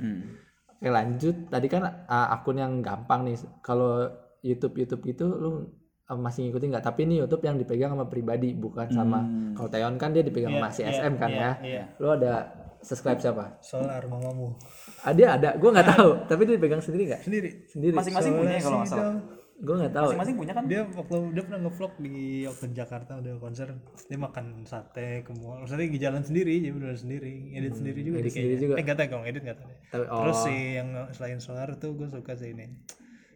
Oke 0.71 0.87
lanjut. 0.87 1.35
Tadi 1.45 1.67
kan 1.67 1.83
uh, 2.07 2.27
akun 2.31 2.57
yang 2.57 2.79
gampang 2.79 3.21
nih. 3.21 3.35
Kalau 3.59 4.07
YouTube 4.41 4.79
YouTube 4.79 5.03
gitu 5.05 5.27
lu 5.27 5.69
masih 6.19 6.49
ngikutin 6.49 6.67
nggak. 6.75 6.85
Tapi 6.85 6.99
ini 7.07 7.23
YouTube 7.23 7.43
yang 7.47 7.55
dipegang 7.55 7.95
sama 7.95 8.05
pribadi 8.11 8.51
bukan 8.51 8.87
sama 8.91 9.23
kalau 9.55 9.69
Taeyeon 9.71 9.95
kan 9.95 10.11
dia 10.11 10.23
dipegang 10.25 10.59
sama 10.59 10.69
si 10.73 10.81
SM 10.83 11.13
kan 11.15 11.29
ya. 11.31 11.51
iya. 11.63 11.83
lu 12.01 12.11
ada 12.11 12.61
subscribe 12.81 13.21
siapa? 13.21 13.61
Solar 13.61 14.03
mamamu. 14.09 14.57
Ah, 15.05 15.13
dia 15.13 15.37
ada. 15.37 15.55
Gue 15.55 15.69
nggak 15.69 15.87
tahu. 15.95 16.09
Tapi 16.29 16.41
dia 16.49 16.55
dipegang 16.57 16.81
sendiri 16.81 17.03
nggak? 17.13 17.21
Sendiri. 17.23 17.49
Sendiri. 17.69 17.93
Masing-masing 17.95 18.33
punya 18.35 18.53
ya 18.57 18.61
kalau 18.61 18.77
nggak 18.81 18.91
salah. 18.91 19.13
Gue 19.61 19.75
nggak 19.77 19.93
tahu. 19.93 20.07
Masing-masing 20.09 20.35
punya 20.41 20.53
kan? 20.57 20.63
Dia 20.65 20.81
waktu 20.89 21.17
dia 21.37 21.43
pernah 21.45 21.59
ngevlog 21.61 21.93
di 22.01 22.15
waktu 22.49 22.65
di 22.65 22.75
Jakarta 22.75 23.11
udah 23.21 23.33
konser. 23.37 23.67
Dia 24.09 24.17
makan 24.17 24.45
sate 24.65 25.07
ke 25.21 25.31
mall. 25.37 25.61
Maksudnya 25.61 25.87
di 25.87 25.99
jalan 26.01 26.21
sendiri 26.25 26.53
jadi 26.57 26.73
benar 26.73 26.97
sendiri. 26.97 27.33
Edit 27.53 27.73
sendiri 27.77 27.99
juga 28.01 28.17
edit 28.19 28.33
sendiri 28.33 28.55
kayaknya. 28.57 28.65
juga. 28.65 28.73
eh 28.75 28.83
nggak 28.83 28.97
tahu 28.97 29.07
kalau 29.13 29.23
edit 29.29 29.41
nggak 29.45 29.59
tahu. 29.61 29.71
Tapi- 29.93 30.07
oh. 30.09 30.19
terus 30.25 30.37
sih 30.49 30.61
yang 30.81 30.89
selain 31.13 31.39
solar 31.39 31.69
tuh 31.77 31.93
gue 31.93 32.07
suka 32.09 32.33
sih 32.33 32.57
ini. 32.57 32.65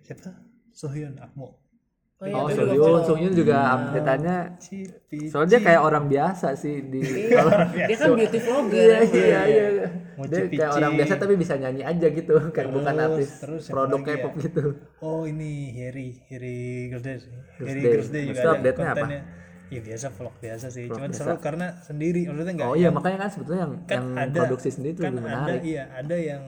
Siapa? 0.02 0.34
Sohyun 0.76 1.16
Akmo 1.24 1.65
oh 2.16 2.28
iya 2.28 2.36
oh 2.40 2.48
juga 2.48 2.64
Sohyun 2.72 3.02
Sohyun 3.04 3.34
juga 3.36 3.58
update-annya 3.76 4.38
Cipi 4.56 5.20
soalnya 5.28 5.50
dia 5.52 5.60
kayak 5.68 5.82
orang 5.84 6.06
biasa 6.08 6.48
sih 6.56 6.76
di 6.88 7.02
kalau 7.36 7.52
dia 7.76 7.96
kan 8.00 8.10
beauty 8.16 8.40
vlogger 8.40 8.88
iya 8.88 9.00
iya 9.04 9.42
iya. 9.48 9.88
Mau 10.16 10.24
dia 10.32 10.48
kayak 10.48 10.72
orang 10.80 10.92
biasa 10.96 11.14
tapi 11.20 11.34
bisa 11.36 11.54
nyanyi 11.60 11.84
aja 11.84 12.08
gitu 12.08 12.36
kayak 12.56 12.72
bukan 12.72 12.96
artis 12.96 13.30
terus 13.44 13.68
produk 13.68 14.00
ya? 14.00 14.16
K-pop 14.16 14.34
gitu. 14.40 14.64
Oh 15.04 15.28
ini 15.28 15.76
Harry 15.76 16.24
Harry 16.32 16.88
Girls 16.88 17.28
Harry. 17.60 17.84
Girls 17.84 18.10
Day 18.16 18.32
juga 18.32 18.40
ada 18.40 18.52
update-nya 18.56 18.90
apa? 18.96 19.08
ya 19.66 19.82
biasa 19.82 20.08
vlog 20.14 20.36
biasa 20.40 20.68
sih. 20.72 20.86
Cuman 20.88 21.12
seru 21.12 21.36
karena 21.42 21.68
sendiri 21.84 22.32
maksudnya 22.32 22.54
enggak 22.54 22.70
oh 22.70 22.76
iya 22.80 22.90
makanya 22.96 23.18
kan 23.28 23.30
sebetulnya 23.34 23.62
yang 23.66 23.74
kan 23.84 23.92
yang 23.92 24.08
ada. 24.16 24.40
produksi 24.46 24.70
sendiri 24.72 24.94
tuh 24.96 25.04
kan 25.04 25.14
lebih 25.18 25.26
ada 25.26 25.36
menarik. 25.36 25.62
iya 25.66 25.84
ada 25.92 26.16
yang 26.16 26.44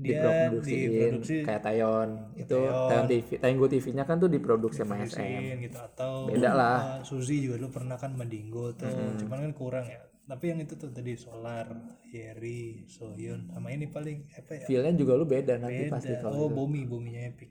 dia 0.00 0.48
diproduksi 0.56 1.44
kayak 1.44 1.60
Taeyeon. 1.60 2.08
Itu 2.34 2.56
Taeyeon. 2.56 3.06
TV 3.06 3.28
Taeyeon 3.36 3.68
TV-nya 3.68 4.04
kan 4.08 4.16
tuh 4.16 4.30
diproduksi 4.32 4.80
sama 4.80 4.96
SM 5.04 5.60
gitu 5.60 5.78
atau 5.78 6.26
Beda 6.26 6.50
lah. 6.56 6.78
uh, 6.80 7.00
Suzy 7.04 7.44
juga 7.44 7.60
dulu 7.60 7.70
pernah 7.76 8.00
kan 8.00 8.16
Mandingo 8.16 8.72
tuh 8.72 8.88
cuman 9.20 9.38
kan 9.48 9.52
kurang 9.52 9.86
ya. 9.86 10.00
Tapi 10.30 10.44
yang 10.46 10.62
itu 10.62 10.78
tuh 10.78 10.94
tadi 10.94 11.18
Solar 11.18 11.66
Yeri 12.06 12.86
Sohyun 12.86 13.50
sama 13.50 13.74
ini 13.74 13.90
paling 13.90 14.30
apa 14.30 14.62
ya? 14.62 14.66
Feel-nya 14.70 14.94
juga 14.94 15.18
lu 15.18 15.26
beda 15.26 15.58
nanti 15.58 15.90
pasti 15.90 16.14
beda 16.14 16.22
kalau 16.22 16.46
oh 16.46 16.50
Bomi 16.50 16.86
Bominya 16.86 17.26
Epic. 17.26 17.50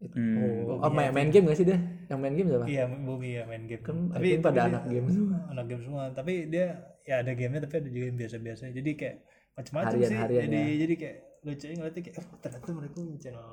Oh, 0.00 0.80
oh 0.80 0.92
main, 0.92 1.12
main 1.12 1.28
game 1.28 1.44
gak 1.48 1.60
sih 1.60 1.68
dia? 1.68 1.76
Yang 2.08 2.18
main 2.20 2.34
game 2.36 2.48
siapa? 2.48 2.64
Iya 2.68 2.84
Bomi 2.88 3.28
ya 3.36 3.42
main 3.48 3.64
game. 3.64 3.82
Kan 3.84 4.12
tapi 4.12 4.36
tapi 4.36 4.44
pada 4.44 4.60
anak 4.68 4.82
game 4.88 5.08
semua. 5.08 5.38
Anak 5.48 5.64
game 5.68 5.82
semua. 5.84 6.02
Tapi 6.12 6.32
dia 6.48 6.66
ya 7.08 7.24
ada 7.24 7.32
gamenya 7.32 7.60
tapi 7.64 7.74
ada 7.84 7.88
juga 7.88 8.04
yang 8.12 8.18
biasa-biasa. 8.20 8.62
Jadi 8.72 8.90
kayak 8.96 9.16
macam-macam 9.56 9.96
sih. 9.96 9.96
Harian-harian 10.04 10.44
jadi 10.44 10.60
ya. 10.60 10.76
jadi 10.84 10.94
kayak 10.96 11.16
lucu 11.40 11.64
ngeliatnya 11.66 12.02
kayak 12.02 12.16
oh, 12.20 12.38
ternyata 12.38 12.70
mereka 12.70 12.94
punya 12.96 13.18
channel 13.18 13.48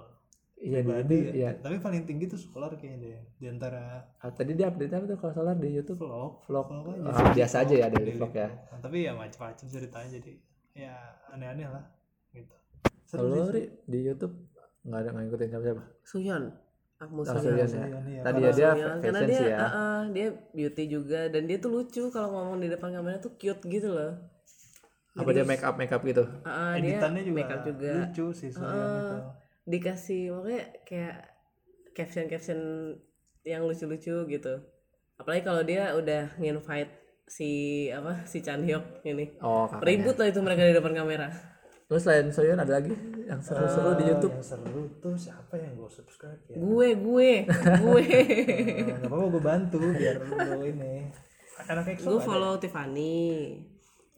iya 0.57 0.79
di 0.81 0.89
pribadi 0.89 1.17
ya. 1.21 1.31
ya 1.37 1.49
tapi 1.61 1.77
paling 1.77 2.03
tinggi 2.03 2.25
tuh 2.25 2.39
Solar 2.41 2.73
kayaknya 2.73 2.97
deh 2.99 3.19
di 3.37 3.45
antara 3.47 4.01
Ah, 4.19 4.33
tadi 4.33 4.51
dia 4.53 4.67
update 4.67 4.89
apa 4.91 5.05
tuh 5.05 5.17
kalau 5.17 5.33
solar 5.33 5.55
di 5.55 5.69
YouTube? 5.69 6.01
Vlog. 6.01 6.41
Vlog. 6.49 6.65
Vlog 6.67 6.85
aja 6.97 7.09
Ah, 7.13 7.31
biasa 7.31 7.55
aja 7.61 7.75
ya 7.77 7.87
dari 7.87 8.11
vlog 8.11 8.33
ya. 8.33 8.49
Nah, 8.49 8.79
tapi 8.81 8.97
ya 9.05 9.13
macam-macam 9.13 9.65
ceritanya 9.65 10.09
jadi 10.17 10.31
ya 10.73 10.93
aneh-aneh 11.29 11.67
lah 11.69 11.85
gitu. 12.33 12.55
Kalau 13.07 13.47
Ri, 13.47 13.63
di 13.85 13.99
YouTube 14.03 14.33
nggak 14.81 14.99
ada 14.99 15.09
nggak 15.11 15.23
ngikutin 15.27 15.47
siapa 15.51 15.63
siapa 15.67 15.83
Suhyun 16.01 16.43
Akmu 16.97 17.19
Oh, 17.21 17.25
Suhyun 17.27 17.67
Suhyun 17.67 17.69
ya. 17.69 17.99
iya. 18.07 18.21
tadi 18.23 18.39
ya 18.39 18.51
dia 18.51 18.69
karena 18.97 19.19
dia 19.21 19.39
ya. 19.43 19.57
uh, 19.57 19.67
uh, 19.67 19.99
dia 20.09 20.27
beauty 20.49 20.83
juga 20.87 21.19
dan 21.27 21.43
dia 21.43 21.57
tuh 21.59 21.69
lucu 21.69 22.03
kalau 22.07 22.29
ngomong 22.31 22.57
di 22.57 22.67
depan 22.67 22.89
kamera 22.89 23.19
tuh 23.19 23.35
cute 23.35 23.61
gitu 23.67 23.91
loh 23.91 24.15
apa 25.17 25.29
dia 25.33 25.45
make 25.45 25.63
up 25.65 25.75
make 25.75 25.93
up 25.93 26.01
gitu? 26.05 26.23
Uh, 26.45 26.49
uh, 26.49 26.71
dia 26.77 26.97
editannya 26.97 27.21
juga, 27.25 27.37
make 27.37 27.53
up 27.53 27.61
juga. 27.65 27.91
lucu 28.05 28.25
sih 28.31 28.49
Sohyun 28.53 28.89
itu 29.01 29.17
dikasih 29.67 30.31
makanya 30.31 30.63
kayak 30.87 31.17
caption 31.91 32.25
caption 32.31 32.59
yang 33.43 33.67
lucu-lucu 33.67 34.23
gitu. 34.31 34.53
Apalagi 35.19 35.43
kalau 35.43 35.61
dia 35.67 35.91
udah 35.91 36.39
nginvite 36.39 36.93
si 37.27 37.49
apa 37.91 38.23
si 38.23 38.39
Chan 38.39 38.63
Hyuk 38.63 39.03
ini. 39.03 39.35
Oh 39.43 39.67
kakaknya. 39.67 39.83
ribut 39.83 40.15
lah 40.15 40.27
itu 40.31 40.39
mereka 40.39 40.61
di 40.63 40.73
depan 40.73 40.95
kamera. 40.95 41.27
Terus 41.87 42.03
selain 42.03 42.27
Soyeon 42.31 42.59
ada 42.59 42.79
lagi 42.79 42.91
yang 43.27 43.39
seru-seru 43.39 43.95
di 43.95 44.05
YouTube? 44.11 44.35
yang 44.35 44.43
seru 44.43 44.83
tuh 44.99 45.15
siapa 45.15 45.55
yang 45.55 45.75
gue 45.75 45.87
subscribe 45.91 46.39
ya? 46.47 46.55
Gue 46.55 46.95
gue 46.95 47.31
gue. 47.47 48.07
Nah, 48.23 48.95
nggak 49.03 49.07
apa-apa 49.07 49.27
gue 49.31 49.43
bantu 49.43 49.79
biar 49.95 50.15
lo 50.23 50.63
ini. 50.63 51.11
Anak 51.67 51.91
EXO 51.91 52.07
gue 52.07 52.19
follow 52.23 52.55
Tiffany 52.59 53.27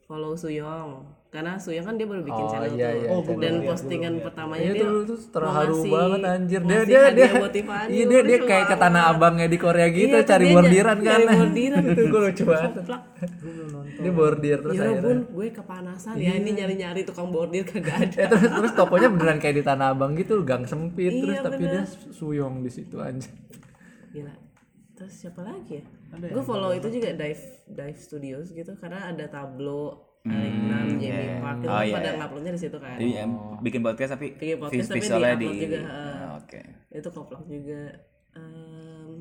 follow 0.10 0.34
Suyong. 0.34 1.06
Karena 1.30 1.54
Suyong 1.56 1.86
kan 1.86 1.93
dia 1.93 2.04
baru 2.04 2.26
bikin 2.26 2.41
Oh, 2.41 2.50
channel 2.50 2.74
iya, 2.74 2.89
tuh. 2.89 2.98
iya, 2.98 3.10
Oh, 3.13 3.22
dan 3.38 3.54
lihat, 3.56 3.69
postingan 3.69 4.13
pertamanya 4.17 4.58
Iya 4.60 4.74
dia 4.74 4.82
tuh, 4.82 4.89
tuh 5.06 5.17
mau 5.19 5.30
terharu 5.30 5.69
ngasih- 5.78 5.93
banget 5.93 6.22
anjir. 6.26 6.60
Dia 6.60 6.65
ngasih 6.65 6.89
dia 6.89 7.02
dia. 7.12 7.30
Tiffany 7.48 7.89
Iya 7.91 8.04
dia 8.04 8.22
dia 8.26 8.38
kayak 8.41 8.65
ke 8.65 8.76
tanah 8.76 9.04
abangnya 9.08 9.45
di 9.45 9.58
Korea 9.58 9.88
gitu 9.91 10.10
Iya, 10.12 10.26
cari 10.26 10.43
dia 10.43 10.56
bordiran 10.56 10.98
nyari 10.98 11.24
kan. 11.24 11.38
bordiran. 11.38 11.82
itu 11.86 12.02
gue 12.04 12.22
lucu 12.24 12.43
banget. 12.43 12.74
Dia 14.00 14.12
bordir 14.12 14.58
terus 14.60 14.74
ya 14.74 14.82
akhirnya. 14.82 15.02
ampun 15.06 15.17
gue 15.30 15.48
kepanasan 15.52 16.13
ya 16.17 16.32
ini 16.34 16.50
nyari-nyari 16.52 17.02
tukang 17.06 17.30
bordir 17.30 17.62
kagak 17.63 17.93
ada. 18.04 18.17
Eh, 18.17 18.28
terus 18.28 18.50
terus 18.50 18.72
tokonya 18.74 19.08
beneran 19.08 19.38
kayak 19.38 19.56
di 19.56 19.63
tanah 19.63 19.93
abang 19.93 20.12
gitu 20.15 20.41
gang 20.41 20.65
sempit. 20.65 21.13
Terus 21.13 21.30
Iya, 21.32 21.45
tapi 21.45 21.62
dia 21.63 21.84
suyong 22.10 22.65
di 22.65 22.72
situ 22.72 22.98
aja. 22.98 23.30
gila 24.10 24.34
terus 25.00 25.16
siapa 25.16 25.40
lagi 25.40 25.80
ya? 25.80 25.84
Gue 26.28 26.44
follow 26.44 26.76
itu 26.76 26.92
juga 26.92 27.16
dive 27.16 27.44
dive 27.66 27.96
studios 27.98 28.52
gitu. 28.52 28.76
Karena 28.76 29.08
ada 29.08 29.26
tablo 29.26 30.12
Alec 30.20 30.52
Nam, 30.60 31.00
Jamie 31.00 31.40
Park 31.40 31.58
itu 31.64 31.68
Oh, 31.72 31.80
iya, 31.80 31.96
pada 31.96 32.10
iya. 32.12 32.20
nguploadnya 32.20 32.52
di 32.52 32.62
situ 32.62 32.78
kan. 32.78 33.00
Jadi 33.00 33.12
em, 33.16 33.32
bikin 33.64 33.80
podcast 33.80 34.12
tapi 34.14 34.28
Bikin 34.36 34.58
podcast 34.60 34.88
tapi 34.92 35.00
di-upload 35.00 35.40
di 35.40 35.48
juga, 35.58 35.80
Ah, 35.88 36.28
Oke. 36.36 36.60
itu 36.92 37.08
koplak 37.10 37.44
juga. 37.48 37.82
Em, 38.36 39.12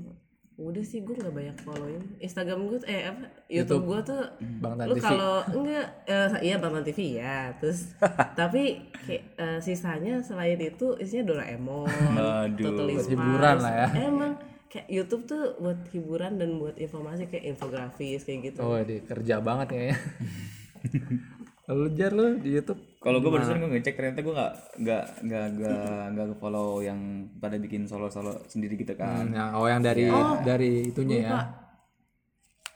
udah 0.59 0.83
sih 0.83 1.07
gue 1.07 1.14
nggak 1.14 1.31
banyak 1.31 1.57
followin. 1.62 2.03
Instagram 2.19 2.67
gue 2.67 2.79
eh 2.85 3.07
apa? 3.07 3.31
YouTube, 3.47 3.87
gue 3.87 4.01
tuh 4.03 4.23
Bang 4.59 4.75
Tan 4.75 4.91
lu 4.91 4.99
kalau 4.99 5.47
enggak 5.55 5.87
eh, 6.05 6.29
iya 6.43 6.57
Bang 6.59 6.75
Tan 6.75 6.83
TV 6.83 7.01
ya. 7.14 7.55
Terus 7.62 7.95
tapi 8.41 8.83
kayak 9.07 9.23
eh, 9.38 9.59
sisanya 9.62 10.19
selain 10.19 10.59
itu 10.59 10.99
isinya 10.99 11.31
Doraemon 11.31 11.87
Aduh. 12.19 12.75
Totally 12.75 12.99
Buat 12.99 13.07
Spies 13.07 13.14
hiburan 13.14 13.57
lah 13.62 13.73
ya. 13.73 13.88
emang 14.03 14.33
kayak 14.68 14.87
YouTube 14.88 15.24
tuh 15.24 15.57
buat 15.59 15.81
hiburan 15.90 16.37
dan 16.37 16.61
buat 16.61 16.76
informasi 16.76 17.28
kayak 17.28 17.57
infografis 17.57 18.24
kayak 18.24 18.52
gitu 18.52 18.61
Oh, 18.61 18.76
dia 18.81 19.00
kerja 19.04 19.40
banget 19.40 19.66
kayaknya. 19.72 19.96
Lalu 21.68 21.85
jar 22.00 22.12
lu 22.16 22.40
di 22.40 22.50
YouTube 22.57 22.81
Kalau 22.98 23.20
gue 23.20 23.28
barusan 23.28 23.61
gue 23.61 23.70
ngecek 23.76 23.94
ternyata 23.96 24.20
gue 24.24 24.35
nggak 24.35 24.54
nggak 24.81 25.04
nggak 25.24 25.46
nggak 25.57 26.02
nggak 26.16 26.26
follow 26.40 26.81
yang 26.81 27.28
pada 27.38 27.61
bikin 27.61 27.85
solo 27.85 28.09
solo 28.09 28.44
sendiri 28.48 28.76
gitu 28.76 28.96
kan. 28.96 29.28
Nah, 29.28 29.57
oh 29.57 29.68
yang 29.68 29.85
dari 29.85 30.09
dari 30.42 30.88
itunya 30.88 31.16
ya. 31.24 31.31
Lupa. 31.33 31.42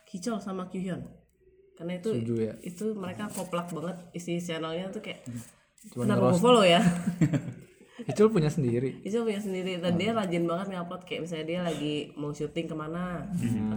Kicol 0.05 0.37
sama 0.37 0.69
Kyuhyun 0.69 1.01
karena 1.73 1.97
itu 1.97 2.09
Setuju 2.13 2.35
ya. 2.37 2.53
itu 2.61 2.85
mereka 2.93 3.25
koplak 3.33 3.67
banget 3.73 3.97
isi 4.13 4.37
channelnya 4.37 4.93
tuh 4.93 5.01
kayak 5.01 5.25
Cuma 5.89 6.05
kenapa 6.05 6.31
gue 6.31 6.39
follow 6.39 6.63
ya 6.63 6.79
Icul 8.03 8.27
punya 8.29 8.49
sendiri. 8.51 8.99
itu 9.01 9.17
punya 9.23 9.39
sendiri 9.39 9.79
dan 9.79 9.95
dia 9.95 10.11
rajin 10.11 10.43
banget 10.43 10.67
ngupload 10.75 11.01
kayak 11.07 11.21
misalnya 11.23 11.45
dia 11.47 11.59
lagi 11.63 11.95
mau 12.15 12.31
syuting 12.31 12.67
ke 12.67 12.75
mana 12.75 13.27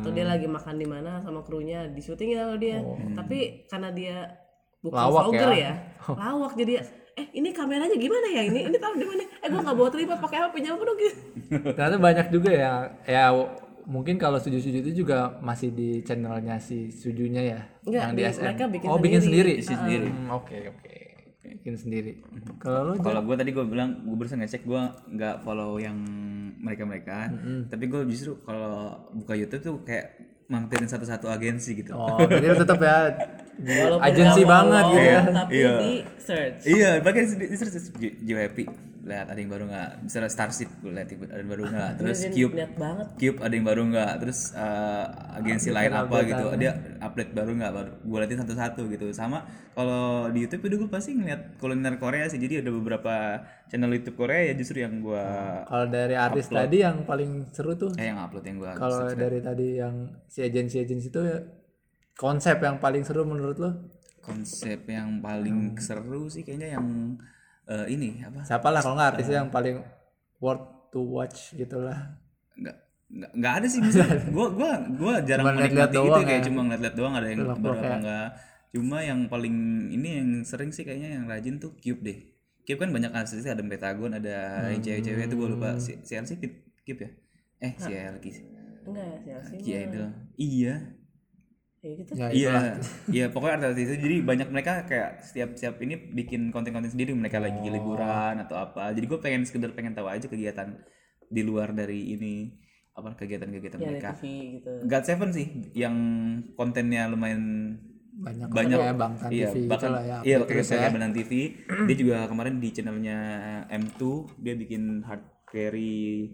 atau 0.00 0.10
dia 0.10 0.24
lagi 0.26 0.46
makan 0.50 0.74
di 0.76 0.86
mana 0.86 1.22
sama 1.22 1.40
krunya 1.46 1.86
di 1.86 2.00
syuting 2.02 2.34
ya 2.34 2.46
sama 2.46 2.56
dia 2.58 2.78
tapi 3.14 3.68
karena 3.70 3.88
dia 3.94 4.16
bukan 4.82 4.98
Lawak 4.98 5.22
vlogger 5.30 5.50
ya? 5.50 5.58
ya, 5.58 5.72
lawak 6.14 6.52
jadi 6.54 6.72
eh 7.16 7.26
ini 7.32 7.48
kameranya 7.50 7.96
gimana 7.96 8.28
ya 8.28 8.42
ini 8.44 8.68
ini 8.68 8.76
taruh 8.76 8.98
di 9.00 9.06
mana 9.08 9.24
eh 9.24 9.48
gua 9.48 9.60
nggak 9.64 9.76
bawa 9.78 9.88
tripod 9.88 10.18
pakai 10.20 10.36
apa 10.36 10.48
pinjam 10.52 10.76
apa 10.76 10.84
dong 10.84 10.98
gitu 11.00 11.16
Ternyata 11.72 11.96
banyak 11.96 12.26
juga 12.28 12.50
ya. 12.52 12.72
Ya 13.08 13.32
mungkin 13.86 14.18
kalau 14.18 14.36
suju-suju 14.42 14.82
itu 14.82 15.06
juga 15.06 15.38
masih 15.38 15.70
di 15.70 16.02
channelnya 16.02 16.58
si 16.58 16.90
sujunya 16.90 17.40
ya. 17.40 17.60
Enggak, 17.86 18.02
yang 18.02 18.12
di, 18.12 18.22
di- 18.22 18.28
SM. 18.34 18.42
mereka 18.42 18.64
bikin 18.66 18.88
oh, 18.90 18.98
bikin 18.98 19.20
sendiri. 19.22 19.52
sendiri. 19.62 19.78
sendiri. 19.78 20.08
Oke, 20.34 20.58
oke. 20.74 20.94
Bikin 21.60 21.76
sendiri. 21.76 22.12
Kalau 22.58 22.90
lu 22.90 22.92
Kalau 22.98 23.20
gue 23.22 23.36
tadi 23.38 23.50
gue 23.50 23.64
bilang 23.64 24.02
gue 24.02 24.16
barusan 24.16 24.42
ngecek 24.42 24.66
gue 24.66 24.82
nggak 25.14 25.46
follow 25.46 25.78
yang 25.78 25.96
mereka 26.56 26.82
mereka, 26.82 27.16
tapi 27.68 27.84
gue 27.86 28.02
justru 28.10 28.40
kalau 28.42 29.06
buka 29.14 29.38
YouTube 29.38 29.62
tuh 29.62 29.76
kayak 29.86 30.18
mampirin 30.46 30.86
satu-satu 30.86 31.26
agensi 31.26 31.74
gitu. 31.74 31.94
Oh, 31.94 32.22
jadi 32.22 32.54
lu 32.54 32.56
tetap 32.56 32.78
ya 32.78 32.98
agensi 33.98 34.42
banget 34.46 34.84
follow, 34.86 34.94
gitu 34.94 35.06
ya. 35.10 35.20
tapi 35.34 35.52
Iya. 35.58 35.72
di 35.78 35.92
search. 36.22 36.60
Iya, 36.66 36.90
pakai 37.02 37.22
di 37.26 37.46
di 37.50 37.56
search. 37.56 37.74
Jiwa 37.98 38.40
Happy. 38.46 38.64
lihat 39.06 39.30
ada 39.30 39.38
yang 39.38 39.54
baru 39.54 39.70
nggak? 39.70 39.90
Misalnya 40.02 40.30
Starship 40.34 40.66
gue 40.82 40.90
lihat 40.90 41.06
ada 41.06 41.38
yang 41.38 41.50
baru 41.54 41.62
nggak? 41.70 41.90
Terus 41.94 42.18
Cube. 42.34 42.54
Cube 43.14 43.38
ada 43.38 43.54
yang 43.54 43.66
baru 43.66 43.82
nggak? 43.86 44.12
Terus 44.18 44.38
eh, 44.50 45.06
agensi 45.38 45.68
lain 45.70 45.92
apa 45.94 46.16
gitu? 46.26 46.44
dia 46.58 46.72
update 47.16 47.32
baru 47.32 47.56
nggak 47.56 47.72
baru 47.72 47.92
gue 48.04 48.18
liatin 48.20 48.44
satu-satu 48.44 48.92
gitu. 48.92 49.08
Sama 49.16 49.48
kalau 49.72 50.28
di 50.28 50.44
YouTube 50.44 50.68
itu 50.68 50.84
gue 50.84 50.90
pasti 50.92 51.16
ngeliat 51.16 51.56
kuliner 51.56 51.96
Korea 51.96 52.28
sih. 52.28 52.36
Jadi 52.36 52.60
ada 52.60 52.68
beberapa 52.68 53.40
channel 53.72 53.96
YouTube 53.96 54.20
Korea 54.20 54.52
ya 54.52 54.54
justru 54.54 54.84
yang 54.84 55.00
gue 55.00 55.24
Kalau 55.64 55.86
dari 55.88 56.12
artis 56.12 56.52
tadi 56.52 56.84
yang 56.84 57.08
paling 57.08 57.48
seru 57.56 57.72
tuh? 57.80 57.96
Eh 57.96 58.12
yang 58.12 58.20
upload 58.20 58.44
yang 58.44 58.60
gue 58.60 58.70
kalau 58.76 59.08
dari 59.16 59.40
tadi 59.40 59.80
yang 59.80 60.12
si 60.28 60.44
agensi 60.44 60.76
agensi 60.76 61.08
itu 61.08 61.24
ya, 61.24 61.40
konsep 62.20 62.60
yang 62.60 62.76
paling 62.76 63.00
seru 63.00 63.24
menurut 63.24 63.56
lo? 63.56 63.70
Konsep 64.20 64.84
yang 64.92 65.24
paling 65.24 65.72
seru 65.80 66.28
sih 66.28 66.44
kayaknya 66.44 66.76
yang 66.76 67.16
eh, 67.64 67.88
ini 67.88 68.20
apa? 68.20 68.44
Siapa 68.44 68.68
lah 68.68 68.84
kalau 68.84 69.00
nggak 69.00 69.10
artis 69.16 69.32
yang 69.32 69.48
paling 69.48 69.80
worth 70.36 70.92
to 70.92 71.00
watch 71.00 71.56
gitulah 71.56 72.20
nggak 72.56 72.85
nggak 73.06 73.30
nggak 73.38 73.52
ada 73.62 73.66
sih 73.70 73.78
misalnya 73.78 74.18
gue 74.18 74.46
gue 74.58 74.70
gue 74.98 75.14
jarang 75.24 75.44
Cuma 75.46 75.54
menikmati 75.54 75.94
gitu 75.94 76.02
doang 76.02 76.24
kayak 76.26 76.40
ya. 76.42 76.46
cuma 76.50 76.60
ngeliat-liat 76.66 76.94
doang 76.98 77.14
ada 77.14 77.26
yang 77.30 77.38
Vlog-vlog 77.38 77.62
baru 77.62 77.78
apa 77.78 77.86
ya. 77.86 77.96
enggak 78.02 78.28
cuma 78.66 78.98
yang 79.00 79.20
paling 79.30 79.56
ini 79.88 80.08
yang 80.20 80.28
sering 80.42 80.70
sih 80.74 80.82
kayaknya 80.82 81.16
yang 81.16 81.24
rajin 81.24 81.56
tuh 81.56 81.72
Cube 81.80 82.02
deh. 82.02 82.18
Cube 82.66 82.82
kan 82.82 82.90
banyak 82.90 83.14
artis 83.14 83.46
ada 83.46 83.62
Pentagon 83.62 84.12
ada 84.12 84.68
yang 84.68 84.82
cewek-cewek 84.82 85.30
itu 85.30 85.36
gue 85.38 85.48
lupa. 85.48 85.78
Si 85.78 85.96
si 86.02 86.12
sih 86.12 86.36
Cube 86.84 87.00
ya? 87.00 87.10
Eh 87.62 87.72
si 87.78 87.90
Elki 87.94 88.30
sih. 88.34 88.44
Enggak 88.84 89.22
ya 89.24 89.36
sih 89.46 89.56
Ki 89.62 89.70
Idol. 89.80 90.06
Iya. 90.36 90.74
Ya 91.80 91.90
gitu. 91.94 92.10
Ya 92.18 92.26
iya. 92.34 92.52
iya 93.06 93.26
pokoknya 93.30 93.70
artis 93.70 93.86
itu. 93.86 93.94
Jadi 93.96 94.16
banyak 94.26 94.48
mereka 94.50 94.82
kayak 94.84 95.22
setiap 95.22 95.54
setiap 95.54 95.78
ini 95.80 95.94
bikin 95.96 96.50
konten-konten 96.50 96.90
sendiri. 96.90 97.14
Mereka 97.14 97.38
lagi 97.38 97.62
Oh. 97.62 97.70
liburan 97.70 98.42
atau 98.42 98.58
apa. 98.58 98.90
Jadi 98.92 99.06
gue 99.06 99.18
pengen 99.22 99.46
sekedar 99.46 99.70
pengen 99.72 99.94
tahu 99.94 100.10
aja 100.10 100.26
kegiatan 100.26 100.74
di 101.30 101.42
luar 101.46 101.70
dari 101.72 102.12
ini 102.12 102.65
apa 102.96 103.12
kegiatan-kegiatan 103.12 103.76
di 103.76 103.86
mereka. 103.86 104.16
TV 104.16 104.24
gitu. 104.56 104.72
God 104.88 105.04
Seven 105.04 105.30
sih 105.36 105.46
yang 105.76 105.96
kontennya 106.56 107.12
lumayan 107.12 107.76
banyak 108.16 108.48
banyak. 108.48 108.78
ya 108.80 108.94
Bangtan 108.96 109.28
iya, 109.28 109.48
TV 109.52 109.68
bahkan 109.68 109.92
itulah 109.92 110.04
ya 110.08 110.18
iya 110.24 110.36
kayak 110.40 110.64
ya. 110.64 110.88
Bangtan 110.88 111.12
TV 111.12 111.32
dia 111.84 111.96
juga 112.00 112.16
kemarin 112.24 112.56
di 112.56 112.68
channelnya 112.72 113.18
M2 113.68 114.00
dia 114.40 114.54
bikin 114.56 115.04
hard 115.04 115.20
carry 115.52 116.32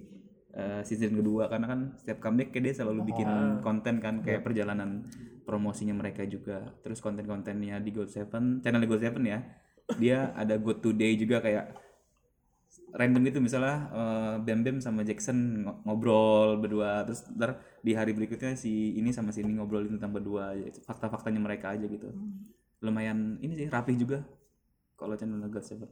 eh, 0.54 0.80
season 0.86 1.18
kedua. 1.18 1.50
Karena 1.50 1.66
kan 1.66 1.80
setiap 1.98 2.22
comeback 2.22 2.54
kayak 2.54 2.64
dia 2.70 2.74
selalu 2.78 3.10
bikin 3.10 3.28
konten 3.58 3.98
kan 3.98 4.22
kayak 4.22 4.46
perjalanan 4.46 5.02
promosinya 5.42 5.98
mereka 5.98 6.22
juga. 6.30 6.62
Terus 6.86 7.02
konten-kontennya 7.02 7.82
di 7.82 7.90
God 7.90 8.06
Seven 8.06 8.62
channel 8.62 8.86
God 8.86 9.02
Seven 9.02 9.26
ya. 9.26 9.42
Dia 9.98 10.30
ada 10.38 10.56
Go 10.62 10.78
Today 10.78 11.18
juga 11.18 11.42
kayak 11.42 11.81
random 12.92 13.22
gitu 13.28 13.38
misalnya 13.40 13.76
eh, 13.92 14.34
Bam 14.44 14.60
Bam 14.64 14.76
sama 14.84 15.00
Jackson 15.08 15.64
ngo- 15.64 15.80
ngobrol 15.86 16.60
berdua. 16.62 17.04
Terus 17.08 17.20
ntar 17.36 17.50
di 17.80 17.92
hari 17.98 18.12
berikutnya 18.16 18.52
si 18.54 18.96
ini 18.98 19.10
sama 19.16 19.32
si 19.34 19.40
ini 19.44 19.56
ngobrolin 19.56 19.96
tentang 19.96 20.12
berdua 20.16 20.52
ya, 20.56 20.68
fakta-faktanya 20.84 21.40
mereka 21.40 21.72
aja 21.74 21.86
gitu. 21.88 22.12
Lumayan 22.84 23.38
ini 23.40 23.54
sih 23.56 23.66
rapih 23.70 23.96
juga 23.96 24.18
kalau 24.98 25.14
channel 25.18 25.42
God 25.50 25.64
Seven 25.66 25.90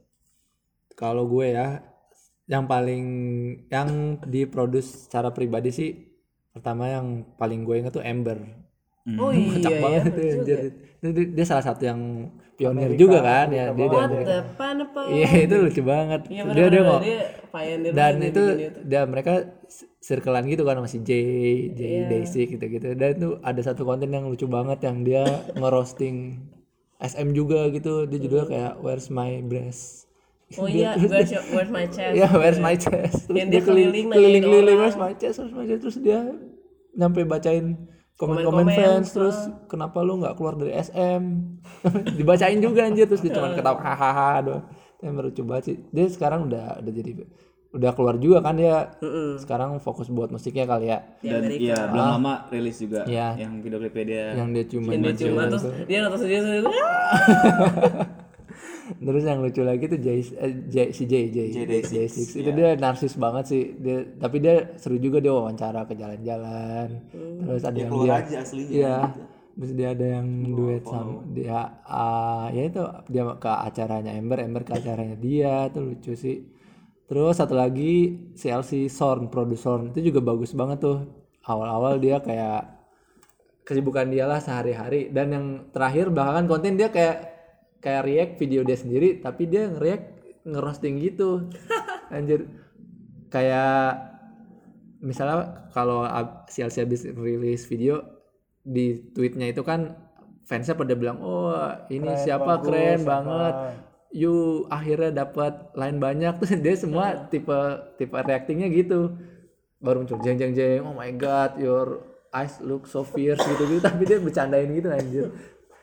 kalau 0.95 1.25
gue 1.27 1.55
ya 1.55 1.81
yang 2.47 2.67
paling 2.67 3.05
yang 3.71 4.19
diproduce 4.27 5.07
secara 5.07 5.31
pribadi 5.31 5.71
sih 5.71 5.89
pertama 6.51 6.91
yang 6.91 7.23
paling 7.39 7.63
gue 7.63 7.75
inget 7.79 7.93
tuh 7.95 8.03
Ember 8.03 8.43
oh 9.19 9.31
iya 9.35 9.47
kocak 9.55 9.71
ya 9.71 9.81
banget 9.83 10.03
tuh 10.11 10.23
anjir. 10.35 10.59
Itu 10.59 10.90
dia, 11.01 11.25
dia 11.33 11.45
salah 11.49 11.65
satu 11.65 11.81
yang 11.81 12.29
pionir 12.53 12.93
juga 12.93 13.25
kan 13.25 13.49
ya 13.49 13.73
dia 13.73 13.87
what 13.89 14.05
dia 14.13 14.45
pineapple 14.53 15.05
iya 15.09 15.29
itu 15.49 15.55
lucu 15.57 15.81
banget. 15.81 16.21
Iya 16.29 16.41
dia 16.45 16.53
dia 16.53 16.61
benar 16.69 16.85
mau 16.85 16.99
dia 17.01 17.21
pioneer 17.49 17.91
dan 17.97 18.13
itu 18.21 18.43
YouTube. 18.53 18.85
dia 18.85 19.01
mereka 19.09 19.33
circlean 19.97 20.45
gitu 20.45 20.61
kan 20.61 20.77
masih 20.77 21.01
J 21.01 21.09
J 21.73 21.79
Iya. 21.81 22.05
Daisy 22.05 22.41
gitu 22.53 22.65
gitu 22.69 22.87
dan 22.93 23.09
itu 23.17 23.29
ada 23.41 23.61
satu 23.65 23.81
konten 23.81 24.13
yang 24.13 24.29
lucu 24.29 24.45
banget 24.45 24.77
yang 24.85 25.01
dia 25.01 25.25
ngerosting 25.59 26.37
SM 27.01 27.33
juga 27.33 27.65
gitu. 27.73 28.05
Dia 28.05 28.21
judulnya 28.21 28.45
kayak 28.45 28.73
Where's 28.85 29.09
My 29.09 29.41
Breast? 29.41 30.05
Oh 30.59 30.67
iya 30.69 30.93
where's, 30.99 31.31
your, 31.33 31.41
where's 31.49 31.71
my 31.71 31.87
chest? 31.89 32.13
Ya 32.13 32.27
Where's 32.29 32.59
My 32.59 32.75
Chest? 32.77 33.25
Terus 33.25 33.37
Yang 33.39 33.49
dia 33.49 33.57
dia 33.57 33.61
keliling 33.65 34.05
keliling 34.11 34.43
keliling 34.43 34.77
orang. 34.77 34.83
Where's 34.85 34.99
My 34.99 35.13
Chest 35.17 35.35
Where's 35.41 35.55
My 35.55 35.65
Chest? 35.65 35.81
Terus 35.81 35.97
dia 36.03 36.19
nyampe 36.93 37.23
bacain 37.25 37.89
komen-komen 38.21 38.69
fans 38.69 39.09
terus 39.09 39.33
kenapa 39.65 39.97
lu 39.99 40.21
nggak 40.21 40.37
keluar 40.37 40.53
dari 40.53 40.77
SM 40.77 41.23
dibacain 42.17 42.61
juga 42.61 42.85
anjir 42.85 43.09
terus 43.09 43.19
dia 43.19 43.33
cuma 43.33 43.49
ketawa 43.51 43.81
hahaha 43.81 44.29
doang. 44.45 44.63
Yang 45.01 45.13
lucu 45.25 45.41
banget 45.41 45.63
sih 45.65 45.75
dia 45.89 46.05
sekarang 46.05 46.45
udah 46.45 46.77
udah 46.77 46.93
jadi 46.93 47.11
udah 47.71 47.91
keluar 47.95 48.15
juga 48.15 48.43
kan 48.43 48.53
dia. 48.53 48.93
Sekarang 49.39 49.79
fokus 49.81 50.05
buat 50.07 50.29
musiknya 50.29 50.69
kali 50.69 50.93
ya. 50.93 50.99
Dan 51.23 51.49
iya 51.49 51.89
belum 51.89 52.21
lama 52.21 52.45
rilis 52.51 52.77
juga 52.77 53.09
Iya. 53.09 53.41
yang 53.41 53.63
video 53.65 53.81
klipnya 53.81 54.05
dia. 54.05 54.25
Yang 54.37 54.49
dia 54.53 54.65
cuma 54.69 54.89
dia 54.93 55.13
cuma 55.17 55.41
terus 55.49 55.63
dia 55.89 55.97
nonton 56.05 56.19
sendiri 56.21 56.61
terus 58.99 59.23
yang 59.23 59.39
lucu 59.39 59.61
lagi 59.63 59.85
tuh 59.87 59.99
Jay, 60.01 60.19
eh, 60.19 60.53
Jay- 60.67 60.91
si 60.91 61.03
Jay 61.07 61.31
Jay 61.31 61.47
Jay 61.53 62.07
Six 62.07 62.35
itu 62.35 62.49
dia 62.51 62.75
narsis 62.75 63.15
banget 63.15 63.45
sih. 63.47 63.63
Dia 63.79 64.03
tapi 64.19 64.43
dia 64.43 64.75
seru 64.75 64.99
juga 64.99 65.23
dia 65.23 65.31
wawancara 65.31 65.87
ke 65.87 65.93
jalan-jalan. 65.95 66.87
Terus 67.47 67.63
ada 67.63 67.77
yang 67.77 67.91
dia 67.93 68.13
aja 68.19 68.37
aslinya. 68.43 68.71
Iya. 68.71 68.97
Terus 69.51 69.71
dia 69.75 69.87
ada 69.93 70.05
yang 70.19 70.27
duet 70.55 70.83
sama 70.87 71.11
dia 71.35 71.59
ah, 71.83 72.47
ya 72.49 72.63
itu 72.65 72.81
dia 73.11 73.23
ke 73.35 73.51
acaranya 73.51 74.11
Ember, 74.15 74.39
Ember 74.41 74.63
ke 74.63 74.73
acaranya 74.75 75.15
dia 75.15 75.67
tuh 75.69 75.91
lucu 75.91 76.13
sih. 76.15 76.37
Terus 77.11 77.35
satu 77.35 77.59
lagi 77.59 78.31
CLC 78.39 78.87
Sorn, 78.87 79.27
produser 79.27 79.83
itu 79.91 79.99
juga 80.11 80.23
bagus 80.23 80.55
banget 80.55 80.79
tuh. 80.79 80.97
Awal-awal 81.43 81.99
dia 81.99 82.23
kayak 82.23 82.79
kesibukan 83.67 84.07
dia 84.07 84.23
lah 84.27 84.39
sehari-hari. 84.39 85.11
Dan 85.11 85.27
yang 85.35 85.45
terakhir 85.75 86.07
belakangan 86.07 86.47
konten 86.47 86.79
dia 86.79 86.87
kayak 86.87 87.30
kayak 87.81 88.05
react 88.05 88.33
video 88.37 88.61
dia 88.61 88.77
sendiri 88.77 89.19
tapi 89.19 89.49
dia 89.49 89.67
nge-react 89.67 90.07
ngerosting 90.45 91.01
gitu. 91.01 91.49
Anjir. 92.15 92.47
Kayak 93.33 94.11
misalnya 95.01 95.67
kalau 95.73 96.05
ab- 96.05 96.45
CLC 96.47 96.85
habis 96.85 97.01
rilis 97.09 97.65
video 97.65 98.05
di 98.61 99.01
tweetnya 99.11 99.49
itu 99.49 99.65
kan 99.65 99.97
fansnya 100.45 100.77
pada 100.77 100.93
bilang 100.93 101.17
oh 101.25 101.57
ini 101.89 102.13
siapa? 102.21 102.61
keren 102.61 103.01
banget. 103.01 103.53
You 104.11 104.67
akhirnya 104.69 105.25
dapat 105.25 105.73
line 105.73 105.97
banyak. 105.97 106.33
Terus 106.39 106.61
dia 106.61 106.75
semua 106.77 107.27
tipe 107.33 107.57
tipe 107.97 108.13
reactingnya 108.13 108.69
gitu. 108.69 109.17
Baru 109.81 110.05
muncul 110.05 110.21
jeng 110.21 110.37
jeng 110.37 110.53
jeng 110.53 110.85
oh 110.85 110.93
my 110.93 111.09
god 111.17 111.57
your 111.57 112.11
eyes 112.31 112.61
look 112.63 112.87
so 112.87 113.03
fierce 113.03 113.43
gitu 113.43 113.63
gitu 113.67 113.81
tapi 113.87 114.07
dia 114.07 114.17
bercandain 114.17 114.71
gitu 114.71 114.87
anjir 114.87 115.27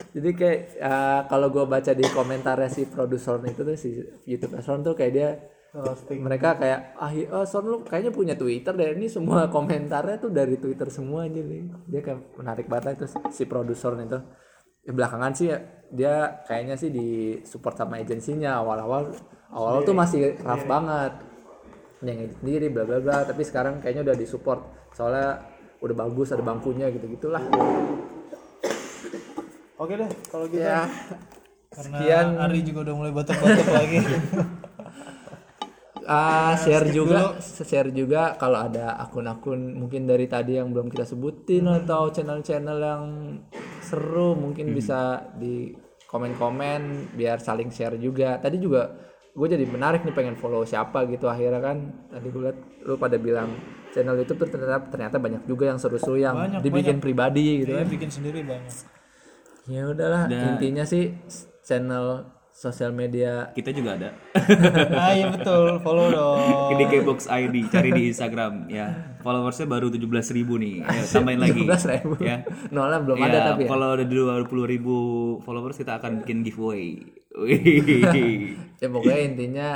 jadi 0.08 0.30
kayak 0.34 0.58
uh, 0.80 1.20
kalau 1.28 1.48
gue 1.50 1.64
baca 1.68 1.92
di 1.92 2.06
komentarnya 2.06 2.70
si 2.70 2.86
produser 2.86 3.38
itu 3.44 3.60
tuh 3.60 3.76
si 3.76 3.90
YouTube 4.24 4.56
Son 4.62 4.80
tuh 4.80 4.94
kayak 4.94 5.12
dia 5.12 5.28
mereka 6.24 6.56
kayak 6.56 6.96
ah 6.96 7.12
i- 7.12 7.28
oh, 7.28 7.44
Son 7.44 7.66
lu 7.66 7.76
kayaknya 7.84 8.08
punya 8.10 8.34
Twitter 8.34 8.72
deh. 8.72 8.96
Ini 8.96 9.06
semua 9.06 9.46
komentarnya 9.54 10.16
tuh 10.16 10.32
dari 10.32 10.56
Twitter 10.56 10.88
semua 10.88 11.28
aja 11.28 11.38
nih. 11.38 11.62
Dia 11.86 12.00
kayak 12.00 12.40
menarik 12.40 12.66
banget 12.66 12.98
itu 12.98 13.06
si 13.28 13.44
produser 13.44 13.92
itu. 14.00 14.18
Ya, 14.88 14.92
belakangan 14.96 15.32
sih 15.36 15.52
ya, 15.52 15.58
dia 15.92 16.14
kayaknya 16.48 16.80
sih 16.80 16.88
di 16.88 17.08
support 17.44 17.76
sama 17.76 18.00
agensinya. 18.00 18.64
Awal-awal 18.64 19.12
awal 19.52 19.84
tuh 19.84 19.92
masih 19.92 20.40
rough 20.40 20.64
banget. 20.64 21.12
Yang 22.00 22.38
sendiri 22.40 22.66
bla 22.72 22.88
bla 22.88 22.98
bla. 23.04 23.16
Tapi 23.28 23.42
sekarang 23.44 23.84
kayaknya 23.84 24.08
udah 24.08 24.16
disupport 24.16 24.60
soalnya 24.96 25.44
udah 25.78 25.94
bagus 25.94 26.32
ada 26.34 26.42
bangkunya 26.42 26.90
gitu 26.90 27.06
gitulah 27.06 27.44
Oke 29.78 29.94
deh, 29.94 30.10
kalau 30.26 30.44
gitu. 30.50 30.58
ya 30.58 30.90
Karena 31.70 31.96
sekian. 32.02 32.26
Ari 32.34 32.60
juga 32.66 32.78
udah 32.90 32.94
mulai 32.98 33.12
batuk-batuk 33.14 33.68
lagi. 33.70 33.98
Ah, 36.08 36.56
share 36.56 36.88
juga 36.88 37.36
share 37.44 37.92
juga 37.92 38.32
kalau 38.40 38.64
ada 38.64 38.96
akun-akun 38.96 39.76
mungkin 39.76 40.08
dari 40.08 40.24
tadi 40.24 40.56
yang 40.56 40.72
belum 40.72 40.88
kita 40.88 41.04
sebutin 41.04 41.68
atau 41.68 42.08
channel-channel 42.08 42.78
yang 42.80 43.04
seru 43.84 44.32
mungkin 44.32 44.72
bisa 44.72 45.28
di 45.36 45.68
komen-komen 46.08 47.12
biar 47.12 47.44
saling 47.44 47.68
share 47.68 48.00
juga 48.00 48.40
tadi 48.40 48.56
juga 48.56 48.88
gue 49.36 49.46
jadi 49.52 49.68
menarik 49.68 50.08
nih 50.08 50.16
pengen 50.16 50.40
follow 50.40 50.64
siapa 50.64 51.04
gitu 51.12 51.28
akhirnya 51.28 51.60
kan 51.60 51.76
tadi 52.08 52.26
gue 52.32 52.40
liat 52.40 52.58
lu 52.88 52.96
pada 52.96 53.20
bilang 53.20 53.52
channel 53.92 54.16
YouTube 54.16 54.48
tuh 54.48 54.48
ternyata 54.48 54.88
ternyata 54.88 55.20
banyak 55.20 55.44
juga 55.44 55.68
yang 55.68 55.76
seru-seru 55.76 56.24
yang 56.24 56.40
Banyak, 56.40 56.64
dibikin 56.64 57.04
pribadi 57.04 57.68
gitu 57.68 57.76
Dia 57.76 57.84
kan 57.84 57.92
bikin 57.92 58.08
sendiri 58.08 58.40
banyak. 58.48 58.96
Ya 59.68 59.82
udahlah 59.88 60.26
intinya 60.28 60.84
sih 60.84 61.12
channel 61.62 62.24
sosial 62.58 62.90
media. 62.90 63.54
Kita 63.54 63.70
juga 63.70 63.94
ada. 63.94 64.10
Ah 64.98 65.14
iya 65.14 65.30
betul, 65.30 65.78
follow 65.78 66.10
dong. 66.10 66.74
di 66.74 66.84
Kbox 66.90 67.30
ID 67.30 67.70
cari 67.70 67.94
di 67.94 68.02
Instagram. 68.10 68.66
Ya 68.66 69.14
followersnya 69.22 69.70
baru 69.70 69.94
17.000 69.94 70.34
ribu 70.34 70.58
nih. 70.58 70.82
Ayo, 70.82 71.02
tambahin 71.14 71.38
lagi. 71.38 71.62
17.000. 71.62 72.18
ya. 72.18 72.42
Nolnya 72.74 72.98
belum 73.06 73.18
ada 73.22 73.38
Ya, 73.38 73.46
tapi 73.54 73.62
ya 73.62 73.70
kalau 73.70 73.94
udah 73.94 74.06
20 74.06 74.72
ribu 74.74 74.96
followers 75.46 75.78
kita 75.78 76.02
akan 76.02 76.26
bikin 76.26 76.42
giveaway. 76.42 76.98
Wih. 77.38 78.58
ya 78.82 78.88
pokoknya 78.90 79.20
intinya 79.22 79.68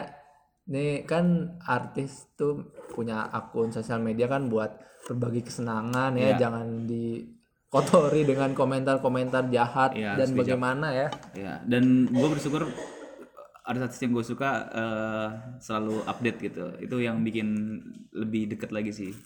Nih 0.63 1.03
kan 1.07 1.59
artis 1.67 2.31
tuh 2.39 2.71
punya 2.95 3.27
akun 3.27 3.75
sosial 3.75 3.99
media 3.99 4.31
kan 4.31 4.47
buat 4.47 4.79
berbagi 5.11 5.43
kesenangan 5.43 6.15
ya, 6.15 6.35
Iya. 6.35 6.47
jangan 6.47 6.87
dikotori 7.73 8.29
dengan 8.29 8.53
komentar-komentar 8.53 9.49
jahat 9.49 9.97
Iya, 9.97 10.21
dan 10.21 10.29
bijak. 10.37 10.39
bagaimana 10.45 10.93
ya. 10.93 11.09
ya 11.33 11.57
dan 11.65 12.05
gue 12.05 12.29
bersyukur 12.29 12.69
artis 13.65 13.97
yang 14.05 14.13
gue 14.13 14.21
suka 14.21 14.51
eh, 14.69 15.29
selalu 15.57 16.05
update 16.05 16.39
gitu 16.53 16.65
itu 16.85 16.97
yang 17.01 17.25
bikin 17.25 17.81
lebih 18.13 18.53
deket 18.53 18.77
lagi 18.77 18.93
sih 18.93 19.17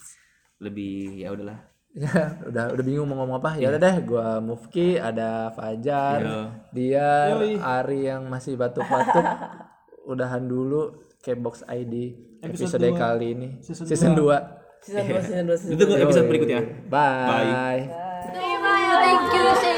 lebih 0.62 1.18
ya 1.18 1.34
udahlah 1.34 1.58
Ya, 1.96 2.12
udah 2.52 2.76
udah 2.76 2.84
bingung 2.84 3.08
mau 3.08 3.24
ngomong 3.24 3.40
apa. 3.40 3.56
Ya 3.56 3.72
udah 3.72 3.80
deh, 3.80 4.04
gua 4.04 4.36
Mufki, 4.36 5.00
ada 5.00 5.48
Fajar, 5.56 6.20
Iya. 6.20 6.42
dia 6.68 7.08
Ari 7.56 8.04
yang 8.04 8.28
masih 8.28 8.52
batuk-batuk. 8.52 9.24
Udahan 10.12 10.44
dulu 10.44 11.08
Kbox 11.24 11.64
ID 11.64 12.12
episode, 12.44 12.84
kali 12.92 13.32
ini. 13.32 13.48
Season, 13.64 13.88
2. 13.88 13.88
season 13.88 14.12
2 14.12 15.24
season 15.24 15.44
2 15.48 15.56
season 15.56 15.72
itu 15.72 15.84
episode 15.98 16.26
berikutnya 16.28 16.60
Bye. 16.86 18.05
Thank 18.98 19.32
you, 19.34 19.75